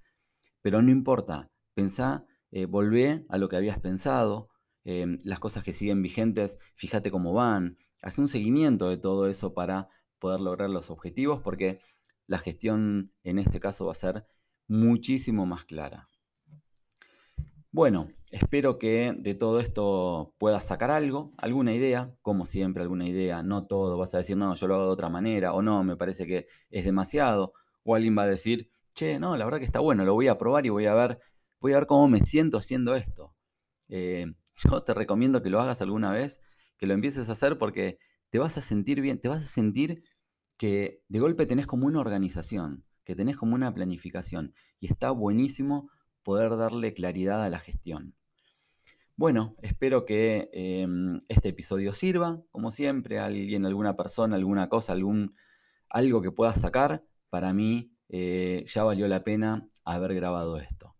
Pero 0.62 0.80
no 0.80 0.90
importa, 0.90 1.50
pensá 1.74 2.24
eh, 2.52 2.66
volvé 2.66 3.26
a 3.28 3.38
lo 3.38 3.50
que 3.50 3.56
habías 3.56 3.78
pensado, 3.78 4.48
las 4.84 5.38
cosas 5.38 5.62
que 5.62 5.72
siguen 5.72 6.02
vigentes, 6.02 6.58
fíjate 6.74 7.10
cómo 7.12 7.32
van, 7.32 7.78
haz 8.02 8.18
un 8.18 8.28
seguimiento 8.28 8.88
de 8.88 8.96
todo 8.96 9.28
eso 9.28 9.54
para 9.54 9.88
poder 10.18 10.40
lograr 10.40 10.70
los 10.70 10.90
objetivos, 10.90 11.40
porque 11.40 11.80
la 12.26 12.38
gestión 12.38 13.12
en 13.24 13.38
este 13.38 13.60
caso 13.60 13.86
va 13.86 13.92
a 13.92 13.96
ser 13.96 14.26
muchísimo 14.68 15.46
más 15.46 15.64
clara. 15.64 16.08
Bueno, 17.70 18.08
espero 18.30 18.78
que 18.78 19.14
de 19.16 19.34
todo 19.34 19.58
esto 19.58 20.34
puedas 20.38 20.66
sacar 20.66 20.90
algo, 20.90 21.32
alguna 21.38 21.72
idea, 21.72 22.14
como 22.20 22.44
siempre, 22.44 22.82
alguna 22.82 23.06
idea, 23.06 23.42
no 23.42 23.66
todo, 23.66 23.96
vas 23.96 24.14
a 24.14 24.18
decir, 24.18 24.36
no, 24.36 24.54
yo 24.54 24.66
lo 24.66 24.74
hago 24.74 24.84
de 24.84 24.90
otra 24.90 25.08
manera, 25.08 25.54
o 25.54 25.62
no, 25.62 25.82
me 25.82 25.96
parece 25.96 26.26
que 26.26 26.46
es 26.70 26.84
demasiado, 26.84 27.54
o 27.84 27.94
alguien 27.94 28.16
va 28.16 28.24
a 28.24 28.26
decir, 28.26 28.70
che, 28.94 29.18
no, 29.18 29.38
la 29.38 29.46
verdad 29.46 29.58
que 29.58 29.64
está 29.64 29.80
bueno, 29.80 30.04
lo 30.04 30.12
voy 30.12 30.28
a 30.28 30.36
probar 30.36 30.66
y 30.66 30.68
voy 30.68 30.84
a 30.84 30.94
ver 30.94 31.18
voy 31.62 31.72
a 31.72 31.76
ver 31.76 31.86
cómo 31.86 32.08
me 32.08 32.20
siento 32.20 32.58
haciendo 32.58 32.94
esto. 32.94 33.34
Eh, 33.88 34.26
yo 34.56 34.82
te 34.82 34.92
recomiendo 34.92 35.42
que 35.42 35.48
lo 35.48 35.60
hagas 35.60 35.80
alguna 35.80 36.10
vez, 36.10 36.40
que 36.78 36.86
lo 36.86 36.94
empieces 36.94 37.28
a 37.28 37.32
hacer 37.32 37.58
porque 37.58 37.98
te 38.30 38.38
vas 38.38 38.58
a 38.58 38.62
sentir 38.62 39.00
bien, 39.00 39.20
te 39.20 39.28
vas 39.28 39.40
a 39.40 39.48
sentir 39.48 40.02
que 40.56 41.02
de 41.08 41.20
golpe 41.20 41.46
tenés 41.46 41.66
como 41.66 41.86
una 41.86 42.00
organización, 42.00 42.84
que 43.04 43.14
tenés 43.14 43.36
como 43.36 43.54
una 43.54 43.72
planificación 43.74 44.54
y 44.78 44.86
está 44.86 45.10
buenísimo 45.10 45.90
poder 46.22 46.56
darle 46.56 46.94
claridad 46.94 47.42
a 47.42 47.50
la 47.50 47.58
gestión. 47.58 48.14
Bueno, 49.16 49.54
espero 49.60 50.04
que 50.04 50.48
em, 50.52 51.20
este 51.28 51.50
episodio 51.50 51.92
sirva, 51.92 52.42
como 52.50 52.70
siempre, 52.70 53.18
alguien, 53.18 53.66
alguna 53.66 53.94
persona, 53.94 54.36
alguna 54.36 54.68
cosa, 54.68 54.92
algún, 54.92 55.34
algo 55.88 56.22
que 56.22 56.32
puedas 56.32 56.60
sacar. 56.60 57.04
Para 57.28 57.52
mí 57.52 57.92
eh, 58.08 58.64
ya 58.66 58.84
valió 58.84 59.06
la 59.08 59.22
pena 59.22 59.68
haber 59.84 60.14
grabado 60.14 60.58
esto. 60.58 60.96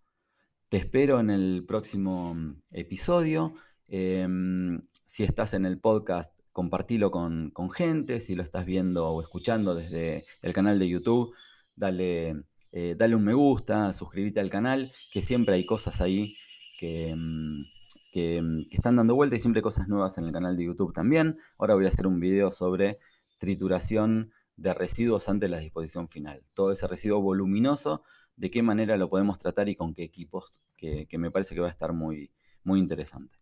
Te 0.69 0.77
espero 0.77 1.21
en 1.21 1.31
el 1.31 1.65
próximo 1.67 2.35
mm, 2.35 2.63
episodio. 2.73 3.55
Em, 3.95 4.81
si 5.05 5.23
estás 5.23 5.53
en 5.53 5.67
el 5.67 5.79
podcast, 5.79 6.33
compartilo 6.53 7.11
con, 7.11 7.53
gente. 7.75 8.21
Si 8.21 8.35
lo 8.35 8.43
estás 8.43 8.65
viendo 8.65 9.07
o 9.07 9.21
escuchando 9.21 9.75
desde 9.75 10.25
el 10.41 10.55
canal 10.55 10.79
de 10.79 10.89
YouTube, 10.89 11.35
dale, 11.77 12.43
eh, 12.73 12.95
dale 12.97 13.17
un 13.17 13.25
me 13.25 13.35
gusta, 13.35 13.93
suscríbete 13.93 14.41
al 14.41 14.49
canal, 14.49 14.91
que 15.13 15.21
siempre 15.21 15.57
hay 15.57 15.67
cosas 15.67 16.01
ahí 16.01 16.35
que, 16.79 17.15
mm, 17.15 17.61
mm, 17.61 17.65
que, 18.13 18.41
están 18.71 18.97
dando 18.97 19.15
vuelta 19.15 19.37
y 19.37 19.39
siempre 19.39 19.61
cosas 19.61 19.89
nuevas 19.89 20.17
en 20.17 20.25
el 20.25 20.33
canal 20.33 20.57
de 20.57 20.65
YouTube 20.65 20.95
también. 20.95 21.39
Ahora 21.59 21.75
voy 21.75 21.85
a 21.85 21.89
hacer 21.89 22.07
un 22.07 22.19
video 22.19 22.51
sobre 22.51 22.99
trituración 23.39 24.33
de 24.57 24.73
residuos 24.73 25.29
antes 25.29 25.51
de 25.51 25.57
la 25.57 25.59
disposición 25.59 26.09
final. 26.09 26.43
Todo 26.55 26.73
ese 26.73 26.87
residuo 26.89 27.21
voluminoso 27.21 28.05
de 28.37 28.49
qué 28.49 28.63
manera 28.63 28.97
lo 28.97 29.11
podemos 29.11 29.37
tratar 29.37 29.69
y 29.69 29.77
con 29.77 29.93
qué 29.93 30.03
equipos, 30.03 30.63
que, 30.79 31.07
me 31.19 31.31
parece 31.31 31.55
que 31.55 31.61
va 31.61 31.69
a 31.69 31.71
estar 31.71 31.93
muy, 31.93 32.31
muy 32.65 32.79
interesante. 32.79 33.42